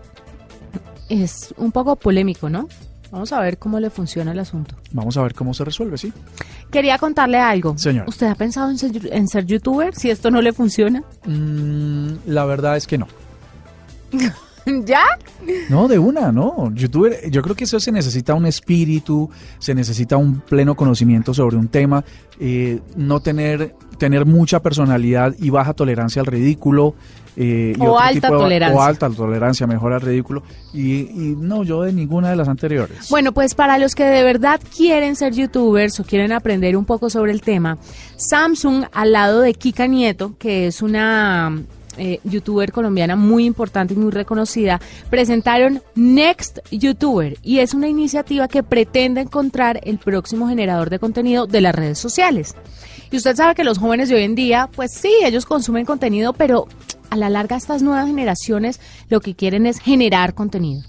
Es 1.10 1.54
un 1.58 1.72
poco 1.72 1.96
polémico, 1.96 2.50
¿no? 2.50 2.68
Vamos 3.12 3.34
a 3.34 3.40
ver 3.40 3.58
cómo 3.58 3.80
le 3.80 3.90
funciona 3.90 4.32
el 4.32 4.40
asunto. 4.40 4.76
Vamos 4.92 5.18
a 5.18 5.24
ver 5.24 5.34
cómo 5.34 5.54
se 5.54 5.66
resuelve, 5.66 5.98
¿sí? 5.98 6.14
Quería 6.72 7.00
contarle 7.00 7.40
algo. 7.40 7.76
Señora. 7.78 8.06
¿Usted 8.08 8.28
ha 8.28 8.36
pensado 8.36 8.70
en 8.70 8.78
ser, 8.78 8.92
en 9.12 9.28
ser 9.28 9.46
youtuber 9.46 9.96
si 9.96 10.12
esto 10.12 10.30
no 10.30 10.42
le 10.42 10.54
funciona? 10.54 11.04
Mm, 11.26 12.12
la 12.28 12.46
verdad 12.46 12.78
es 12.78 12.86
que 12.86 13.00
no. 13.00 13.08
¿Ya? 14.86 15.04
No, 15.70 15.88
de 15.88 16.00
una, 16.00 16.32
no. 16.32 16.72
Youtuber, 16.74 17.30
yo 17.30 17.42
creo 17.42 17.56
que 17.56 17.64
eso 17.64 17.80
se 17.80 17.92
necesita 17.92 18.34
un 18.34 18.46
espíritu, 18.46 19.30
se 19.60 19.74
necesita 19.76 20.18
un 20.18 20.40
pleno 20.42 20.76
conocimiento 20.76 21.34
sobre 21.34 21.56
un 21.58 21.68
tema, 21.68 22.04
eh, 22.40 22.80
no 22.96 23.20
tener, 23.20 23.76
tener 23.98 24.26
mucha 24.26 24.62
personalidad 24.62 25.34
y 25.40 25.50
baja 25.50 25.74
tolerancia 25.74 26.22
al 26.22 26.26
ridículo. 26.28 26.94
eh, 27.42 27.74
y 27.78 27.82
O 27.82 27.92
otro 27.94 28.00
alta 28.00 28.28
tipo 28.28 28.34
de- 28.34 28.44
tolerancia. 28.44 28.78
O 28.78 28.82
alta 28.82 29.10
tolerancia, 29.10 29.66
mejor 29.68 29.94
al 29.94 30.02
ridículo. 30.02 30.44
Y, 30.74 30.82
y 31.02 31.36
no, 31.40 31.64
yo 31.64 31.84
de 31.84 31.94
ninguna 31.94 32.30
de 32.32 32.36
las 32.36 32.50
anteriores. 32.50 33.08
Bueno, 33.10 33.32
pues 33.32 33.56
para 33.56 33.78
los 33.78 33.96
que 33.96 34.04
de 34.04 34.24
verdad 34.24 34.60
quieren 34.76 35.16
ser 35.16 35.34
youtubers 35.34 35.98
o 36.02 36.04
quieren 36.04 36.34
aprender 36.34 36.76
un 36.76 36.84
poco 36.84 37.10
sobre 37.10 37.32
el 37.32 37.42
tema, 37.42 37.78
Samsung 38.18 38.86
al 38.92 39.14
lado 39.14 39.40
de 39.40 39.54
Kika 39.54 39.88
Nieto, 39.88 40.36
que 40.38 40.68
es 40.68 40.82
una 40.82 41.62
eh, 42.00 42.20
youtuber 42.24 42.72
colombiana 42.72 43.16
muy 43.16 43.46
importante 43.46 43.94
y 43.94 43.98
muy 43.98 44.12
reconocida, 44.12 44.80
presentaron 45.10 45.82
Next 45.96 46.60
YouTuber 46.72 47.38
y 47.44 47.60
es 47.60 47.74
una 47.74 47.88
iniciativa 47.88 48.48
que 48.48 48.64
pretende 48.64 49.22
encontrar 49.22 49.80
el 49.84 50.00
próximo 50.00 50.48
generador 50.48 50.90
de 50.90 51.00
contenido 51.00 51.46
de 51.46 51.62
las 51.62 51.76
redes 51.76 52.00
sociales. 52.00 52.56
Y 53.12 53.18
usted 53.18 53.36
sabe 53.36 53.56
que 53.56 53.64
los 53.64 53.78
jóvenes 53.78 54.10
de 54.10 54.16
hoy 54.16 54.24
en 54.24 54.36
día, 54.36 54.70
pues 54.76 54.92
sí, 54.94 55.12
ellos 55.24 55.46
consumen 55.46 55.86
contenido, 55.86 56.34
pero 56.34 56.68
a 57.10 57.18
la 57.18 57.30
larga 57.30 57.58
estas 57.58 57.82
nuevas 57.82 58.08
generaciones 58.08 58.80
lo 59.10 59.20
que 59.20 59.36
quieren 59.36 59.66
es 59.66 59.80
generar 59.80 60.34
contenido 60.34 60.84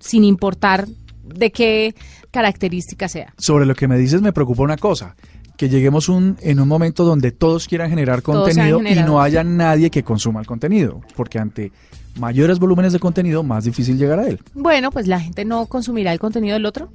sin 0.00 0.24
importar 0.24 0.88
de 1.22 1.52
qué 1.52 1.94
característica 2.30 3.08
sea. 3.08 3.34
Sobre 3.38 3.66
lo 3.66 3.74
que 3.74 3.86
me 3.86 3.98
dices 3.98 4.22
me 4.22 4.32
preocupa 4.32 4.62
una 4.62 4.76
cosa, 4.76 5.14
que 5.60 5.68
lleguemos 5.68 6.08
un, 6.08 6.38
en 6.40 6.58
un 6.58 6.66
momento 6.66 7.04
donde 7.04 7.32
todos 7.32 7.68
quieran 7.68 7.90
generar 7.90 8.22
Todos 8.22 8.48
contenido 8.48 8.80
y 8.82 8.94
no 9.02 9.20
haya 9.20 9.44
nadie 9.44 9.90
que 9.90 10.02
consuma 10.02 10.40
el 10.40 10.46
contenido, 10.46 11.02
porque 11.14 11.38
ante 11.38 11.70
mayores 12.18 12.58
volúmenes 12.58 12.94
de 12.94 12.98
contenido, 12.98 13.42
más 13.42 13.64
difícil 13.64 13.98
llegar 13.98 14.20
a 14.20 14.26
él. 14.26 14.40
Bueno, 14.54 14.90
pues 14.90 15.06
la 15.06 15.20
gente 15.20 15.44
no 15.44 15.66
consumirá 15.66 16.14
el 16.14 16.18
contenido 16.18 16.54
del 16.54 16.64
otro. 16.64 16.90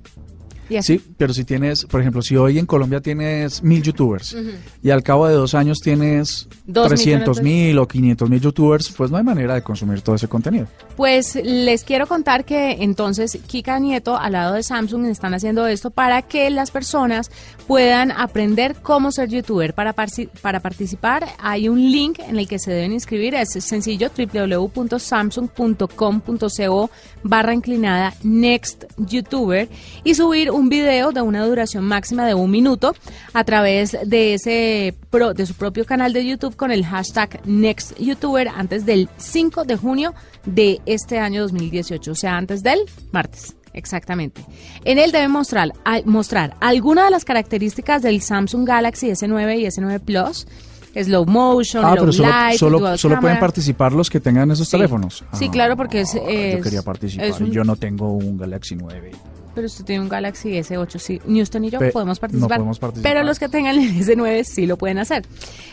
Sí, 0.81 1.01
pero 1.17 1.33
si 1.33 1.43
tienes, 1.43 1.85
por 1.85 2.01
ejemplo, 2.01 2.21
si 2.21 2.35
hoy 2.35 2.59
en 2.59 2.65
Colombia 2.65 3.01
tienes 3.01 3.63
mil 3.63 3.83
youtubers 3.83 4.35
y 4.81 4.89
al 4.89 5.03
cabo 5.03 5.27
de 5.27 5.35
dos 5.35 5.53
años 5.53 5.79
tienes 5.79 6.47
Dos 6.65 6.87
300 6.87 7.41
millones 7.41 7.43
mil 7.43 7.79
o 7.79 7.87
500 7.87 8.29
mil 8.29 8.41
youtubers, 8.41 8.91
pues 8.91 9.11
no 9.11 9.17
hay 9.17 9.23
manera 9.23 9.55
de 9.55 9.61
consumir 9.61 10.01
todo 10.01 10.15
ese 10.15 10.27
contenido. 10.27 10.67
Pues 10.95 11.35
les 11.35 11.83
quiero 11.83 12.07
contar 12.07 12.45
que 12.45 12.83
entonces 12.83 13.37
Kika 13.47 13.79
Nieto 13.79 14.17
al 14.17 14.33
lado 14.33 14.55
de 14.55 14.63
Samsung 14.63 15.05
están 15.05 15.33
haciendo 15.33 15.67
esto 15.67 15.91
para 15.91 16.23
que 16.23 16.49
las 16.49 16.71
personas 16.71 17.29
puedan 17.67 18.11
aprender 18.11 18.75
cómo 18.81 19.11
ser 19.11 19.29
youtuber. 19.29 19.73
Para, 19.73 19.95
para 20.41 20.59
participar 20.59 21.25
hay 21.39 21.69
un 21.69 21.79
link 21.79 22.19
en 22.19 22.37
el 22.37 22.47
que 22.47 22.59
se 22.59 22.71
deben 22.71 22.93
inscribir. 22.93 23.33
Es 23.35 23.49
sencillo 23.49 24.09
www.samsung.com.co 24.15 26.89
barra 27.23 27.53
inclinada 27.53 28.13
Next 28.23 28.85
YouTuber 28.97 29.67
y 30.03 30.15
subir 30.15 30.51
un 30.55 30.69
video 30.69 31.11
de 31.11 31.21
una 31.21 31.45
duración 31.45 31.83
máxima 31.83 32.25
de 32.25 32.33
un 32.33 32.49
minuto 32.49 32.95
a 33.33 33.43
través 33.43 33.97
de 34.05 34.33
ese 34.35 34.95
pro- 35.09 35.33
de 35.33 35.45
su 35.45 35.53
propio 35.53 35.85
canal 35.85 36.13
de 36.13 36.25
YouTube 36.25 36.55
con 36.55 36.71
el 36.71 36.85
hashtag 36.85 37.41
Next 37.45 37.97
YouTuber 37.99 38.47
antes 38.47 38.85
del 38.85 39.09
5 39.17 39.65
de 39.65 39.75
junio 39.75 40.13
de 40.45 40.79
este 40.85 41.19
año 41.19 41.41
2018, 41.43 42.11
o 42.11 42.15
sea, 42.15 42.37
antes 42.37 42.63
del 42.63 42.79
martes. 43.11 43.55
Exactamente. 43.73 44.41
En 44.85 44.99
él 44.99 45.11
debe 45.11 45.27
mostrar, 45.27 45.73
mostrar 46.05 46.55
alguna 46.61 47.05
de 47.05 47.11
las 47.11 47.25
características 47.25 48.01
del 48.01 48.21
Samsung 48.21 48.65
Galaxy 48.65 49.07
S9 49.09 49.59
y 49.59 49.65
S9 49.65 49.99
Plus, 49.99 50.47
slow 50.95 51.25
motion, 51.25 51.83
Ah, 51.83 51.89
low 51.89 51.99
pero 52.05 52.13
solo, 52.13 52.29
light, 52.29 52.57
solo, 52.57 53.19
pueden 53.19 53.37
participar 53.39 53.91
los 53.91 54.09
que 54.09 54.21
tengan 54.21 54.49
esos 54.51 54.69
Sí. 54.69 54.77
teléfonos. 54.77 55.25
Sí, 55.33 55.47
Ah, 55.49 55.51
claro, 55.51 55.75
porque 55.75 56.01
es- 56.01 56.13
Yo 56.13 56.21
es- 56.25 56.63
quería 56.63 56.83
participar 56.83 57.25
es 57.27 57.41
un- 57.41 57.47
y 57.47 57.51
yo 57.51 57.65
no 57.65 57.75
tengo 57.75 58.13
un 58.13 58.37
Galaxy 58.37 58.75
9. 58.77 59.11
Pero 59.55 59.67
usted 59.67 59.85
tiene 59.85 60.01
un 60.03 60.09
Galaxy 60.09 60.49
S8, 60.51 60.99
sí. 60.99 61.21
Ni 61.25 61.41
usted 61.41 61.59
ni 61.61 61.69
yo 61.69 61.79
Pe- 61.79 61.91
podemos 61.91 62.17
no 62.17 62.21
participar. 62.21 62.57
podemos 62.57 62.77
participar. 62.79 63.11
Pero 63.13 63.23
los 63.25 63.39
que 63.39 63.49
tengan 63.49 63.77
el 63.79 63.89
S9 64.05 64.43
sí 64.43 64.65
lo 64.65 64.77
pueden 64.77 64.99
hacer. 64.99 65.25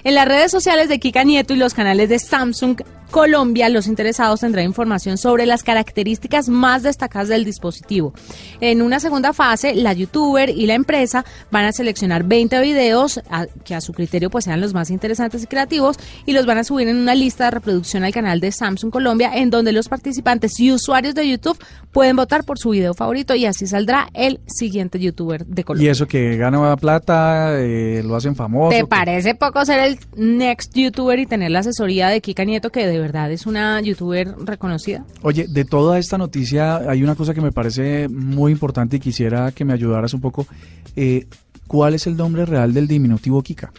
En 0.05 0.15
las 0.15 0.27
redes 0.27 0.51
sociales 0.51 0.89
de 0.89 0.99
Kika 1.01 1.25
Nieto 1.25 1.53
y 1.53 1.57
los 1.57 1.75
canales 1.75 2.09
de 2.09 2.19
Samsung 2.19 2.81
Colombia, 3.11 3.69
los 3.69 3.89
interesados 3.89 4.41
tendrán 4.41 4.65
información 4.65 5.19
sobre 5.19 5.45
las 5.45 5.63
características 5.63 6.49
más 6.49 6.83
destacadas 6.83 7.29
del 7.29 7.45
dispositivo. 7.45 8.15
En 8.61 8.81
una 8.81 9.01
segunda 9.01 9.35
fase, 9.35 9.75
la 9.75 9.93
youtuber 9.93 10.49
y 10.49 10.65
la 10.65 10.73
empresa 10.73 11.23
van 11.51 11.67
a 11.67 11.73
seleccionar 11.73 12.25
20 12.25 12.59
videos 12.63 13.21
a- 13.29 13.45
que 13.65 13.75
a 13.75 13.83
su 13.83 13.93
criterio 13.93 14.31
pues 14.31 14.45
sean 14.47 14.63
los 14.63 14.73
más 14.73 14.89
interesantes 14.89 15.43
y 15.43 15.47
creativos 15.47 15.97
y 16.25 16.33
los 16.33 16.47
van 16.47 16.57
a 16.57 16.65
subir 16.65 16.89
en 16.89 16.97
una 16.97 17.15
lista 17.15 17.45
de 17.45 17.51
reproducción 17.51 18.03
al 18.03 18.15
canal 18.15 18.41
de 18.41 18.51
Samsung 18.51 18.91
Colombia 18.91 19.31
en 19.35 19.51
donde 19.51 19.73
los 19.73 19.91
participantes 19.91 20.59
y 20.59 20.73
usuarios 20.73 21.15
de 21.15 21.29
YouTube 21.29 21.59
pueden 21.93 22.17
votar 22.17 22.45
por 22.45 22.59
su 22.59 22.71
video 22.71 22.95
favorito 22.95 23.35
y 23.35 23.45
así 23.45 23.67
saldrá 23.73 24.09
el 24.15 24.41
siguiente 24.47 24.99
youtuber 25.01 25.45
de 25.45 25.63
Y 25.63 25.65
Colombia. 25.65 25.91
eso 25.91 26.07
que 26.07 26.37
gana 26.37 26.77
plata, 26.77 27.61
eh, 27.61 28.03
lo 28.05 28.15
hacen 28.15 28.37
famoso. 28.37 28.71
¿Te 28.71 28.83
que- 28.83 28.87
parece 28.87 29.35
poco 29.35 29.65
ser 29.65 29.81
el 29.81 29.99
next 30.17 30.73
youtuber 30.77 31.19
y 31.19 31.27
tener 31.27 31.51
la 31.51 31.59
asesoría 31.59 32.09
de 32.09 32.21
Kika 32.21 32.45
Nieto, 32.45 32.71
que 32.71 32.87
de 32.87 32.99
verdad 33.01 33.31
es 33.33 33.47
una 33.47 33.81
youtuber 33.81 34.29
reconocida? 34.45 35.05
Oye, 35.23 35.47
de 35.49 35.65
toda 35.65 35.99
esta 35.99 36.17
noticia 36.17 36.77
hay 36.89 37.03
una 37.03 37.17
cosa 37.17 37.35
que 37.35 37.41
me 37.41 37.51
parece 37.51 38.09
muy 38.09 38.53
importante 38.53 38.97
y 38.97 39.01
quisiera 39.01 39.51
que 39.51 39.65
me 39.65 39.73
ayudaras 39.73 40.15
un 40.15 40.21
poco. 40.21 40.47
Eh, 40.95 41.27
¿Cuál 41.67 41.95
es 41.95 42.07
el 42.07 42.17
nombre 42.17 42.45
real 42.47 42.73
del 42.75 42.87
diminutivo 42.87 43.43
Kika? 43.43 43.73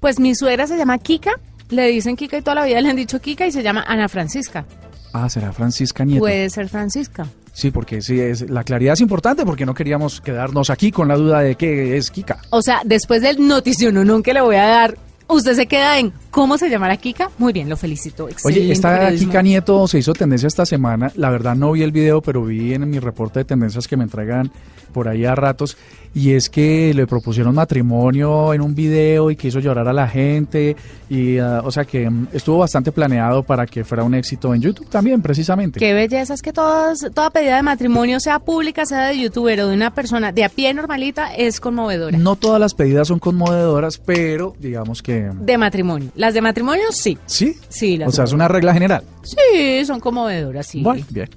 Pues 0.00 0.18
mi 0.20 0.34
suegra 0.34 0.66
se 0.66 0.76
llama 0.76 0.98
Kika, 0.98 1.32
le 1.70 1.88
dicen 1.88 2.16
Kika 2.16 2.38
y 2.38 2.42
toda 2.42 2.54
la 2.56 2.64
vida 2.64 2.80
le 2.80 2.88
han 2.90 2.96
dicho 2.96 3.20
Kika 3.20 3.46
y 3.46 3.52
se 3.52 3.62
llama 3.62 3.84
Ana 3.86 4.08
Francisca. 4.08 4.64
Ah, 5.12 5.28
será 5.28 5.52
Francisca 5.52 6.04
Nieto. 6.04 6.20
Puede 6.20 6.48
ser 6.50 6.68
Francisca. 6.68 7.26
Sí, 7.56 7.70
porque 7.70 8.02
sí, 8.02 8.20
es, 8.20 8.50
la 8.50 8.64
claridad 8.64 8.92
es 8.92 9.00
importante 9.00 9.46
porque 9.46 9.64
no 9.64 9.72
queríamos 9.72 10.20
quedarnos 10.20 10.68
aquí 10.68 10.92
con 10.92 11.08
la 11.08 11.16
duda 11.16 11.40
de 11.40 11.54
qué 11.54 11.96
es 11.96 12.10
Kika. 12.10 12.36
O 12.50 12.60
sea, 12.60 12.82
después 12.84 13.22
del 13.22 13.48
noticiono 13.48 14.22
que 14.22 14.34
le 14.34 14.42
voy 14.42 14.56
a 14.56 14.66
dar, 14.66 14.98
usted 15.26 15.54
se 15.54 15.66
queda 15.66 15.98
en 15.98 16.12
¿cómo 16.30 16.58
se 16.58 16.68
llamará 16.68 16.98
Kika? 16.98 17.30
Muy 17.38 17.54
bien, 17.54 17.70
lo 17.70 17.78
felicito. 17.78 18.28
Oye, 18.44 18.70
esta 18.70 18.98
periodismo. 18.98 19.28
Kika 19.28 19.40
Nieto 19.40 19.88
se 19.88 20.00
hizo 20.00 20.12
tendencia 20.12 20.48
esta 20.48 20.66
semana. 20.66 21.10
La 21.14 21.30
verdad 21.30 21.56
no 21.56 21.72
vi 21.72 21.82
el 21.82 21.92
video, 21.92 22.20
pero 22.20 22.44
vi 22.44 22.74
en 22.74 22.90
mi 22.90 22.98
reporte 22.98 23.38
de 23.38 23.46
tendencias 23.46 23.88
que 23.88 23.96
me 23.96 24.04
entregan 24.04 24.52
por 24.96 25.08
ahí 25.08 25.26
a 25.26 25.34
ratos. 25.34 25.76
Y 26.14 26.32
es 26.32 26.48
que 26.48 26.94
le 26.94 27.06
propusieron 27.06 27.54
matrimonio 27.54 28.54
en 28.54 28.62
un 28.62 28.74
video 28.74 29.30
y 29.30 29.36
que 29.36 29.48
hizo 29.48 29.60
llorar 29.60 29.86
a 29.86 29.92
la 29.92 30.08
gente. 30.08 30.74
Y, 31.10 31.36
ah, 31.36 31.60
o 31.62 31.70
sea 31.70 31.84
que 31.84 32.08
mm, 32.08 32.28
estuvo 32.32 32.56
bastante 32.56 32.92
planeado 32.92 33.42
para 33.42 33.66
que 33.66 33.84
fuera 33.84 34.02
un 34.04 34.14
éxito 34.14 34.54
en 34.54 34.62
YouTube 34.62 34.88
también, 34.88 35.20
precisamente. 35.20 35.78
Qué 35.78 35.92
belleza 35.92 36.32
es 36.32 36.40
que 36.40 36.54
todas, 36.54 37.06
toda 37.12 37.28
pedida 37.28 37.56
de 37.56 37.62
matrimonio, 37.62 38.18
sea 38.20 38.38
pública, 38.38 38.86
sea 38.86 39.08
de 39.08 39.18
youtuber 39.18 39.60
o 39.60 39.68
de 39.68 39.74
una 39.74 39.92
persona 39.92 40.32
de 40.32 40.44
a 40.44 40.48
pie 40.48 40.72
normalita, 40.72 41.34
es 41.34 41.60
conmovedora. 41.60 42.16
No 42.16 42.36
todas 42.36 42.58
las 42.58 42.72
pedidas 42.72 43.08
son 43.08 43.18
conmovedoras, 43.18 43.98
pero 43.98 44.56
digamos 44.58 45.02
que 45.02 45.30
De 45.42 45.58
matrimonio. 45.58 46.08
Las 46.14 46.32
de 46.32 46.40
matrimonio, 46.40 46.84
sí. 46.92 47.18
sí. 47.26 47.54
Sí, 47.68 47.98
las 47.98 48.08
O 48.08 48.12
sea, 48.12 48.24
es 48.24 48.32
una 48.32 48.48
regla 48.48 48.72
general. 48.72 49.04
Sí, 49.22 49.84
son 49.84 50.00
conmovedoras, 50.00 50.66
sí. 50.66 50.82
Bueno, 50.82 51.04
bien. 51.10 51.28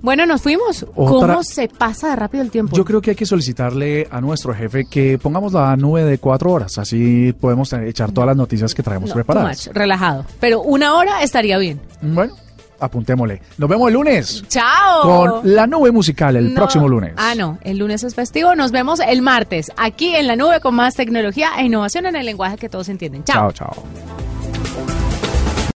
Bueno, 0.00 0.26
nos 0.26 0.40
fuimos. 0.42 0.84
Otra- 0.94 1.34
¿Cómo 1.34 1.42
se 1.42 1.68
pasa 1.68 2.10
de 2.10 2.16
rápido 2.16 2.42
el 2.44 2.50
tiempo? 2.50 2.76
Yo 2.76 2.84
creo 2.84 3.00
que 3.00 3.10
hay 3.10 3.16
que 3.16 3.26
solicitarle 3.26 4.06
a 4.10 4.20
nuestro 4.20 4.54
jefe 4.54 4.84
que 4.88 5.18
pongamos 5.18 5.52
la 5.52 5.76
nube 5.76 6.04
de 6.04 6.18
cuatro 6.18 6.52
horas, 6.52 6.78
así 6.78 7.32
podemos 7.40 7.68
tener- 7.70 7.88
echar 7.88 8.12
todas 8.12 8.28
las 8.28 8.36
noticias 8.36 8.74
que 8.74 8.82
traemos 8.82 9.08
No, 9.10 9.14
preparadas. 9.14 9.66
much, 9.66 9.74
relajado. 9.76 10.24
Pero 10.40 10.62
una 10.62 10.94
hora 10.94 11.22
estaría 11.22 11.58
bien. 11.58 11.80
Bueno, 12.00 12.34
apuntémosle. 12.80 13.42
Nos 13.58 13.68
vemos 13.68 13.88
el 13.88 13.94
lunes 13.94 14.44
¡Chao! 14.48 15.02
con 15.02 15.54
la 15.54 15.66
nube 15.66 15.90
musical 15.90 16.36
el 16.36 16.50
No. 16.50 16.54
próximo 16.54 16.86
lunes. 16.88 17.14
Ah, 17.16 17.34
no. 17.36 17.58
El 17.62 17.78
lunes 17.78 18.04
es 18.04 18.14
festivo. 18.14 18.54
Nos 18.54 18.70
vemos 18.70 19.00
el 19.00 19.20
martes 19.20 19.72
aquí 19.76 20.14
en 20.14 20.28
la 20.28 20.36
nube 20.36 20.60
con 20.60 20.74
más 20.76 20.94
tecnología 20.94 21.50
e 21.58 21.64
innovación 21.64 22.06
en 22.06 22.14
el 22.14 22.24
lenguaje 22.24 22.56
que 22.56 22.68
todos 22.68 22.88
entienden. 22.88 23.24
Chao. 23.24 23.50
Chao, 23.52 23.72
chao. 23.74 23.82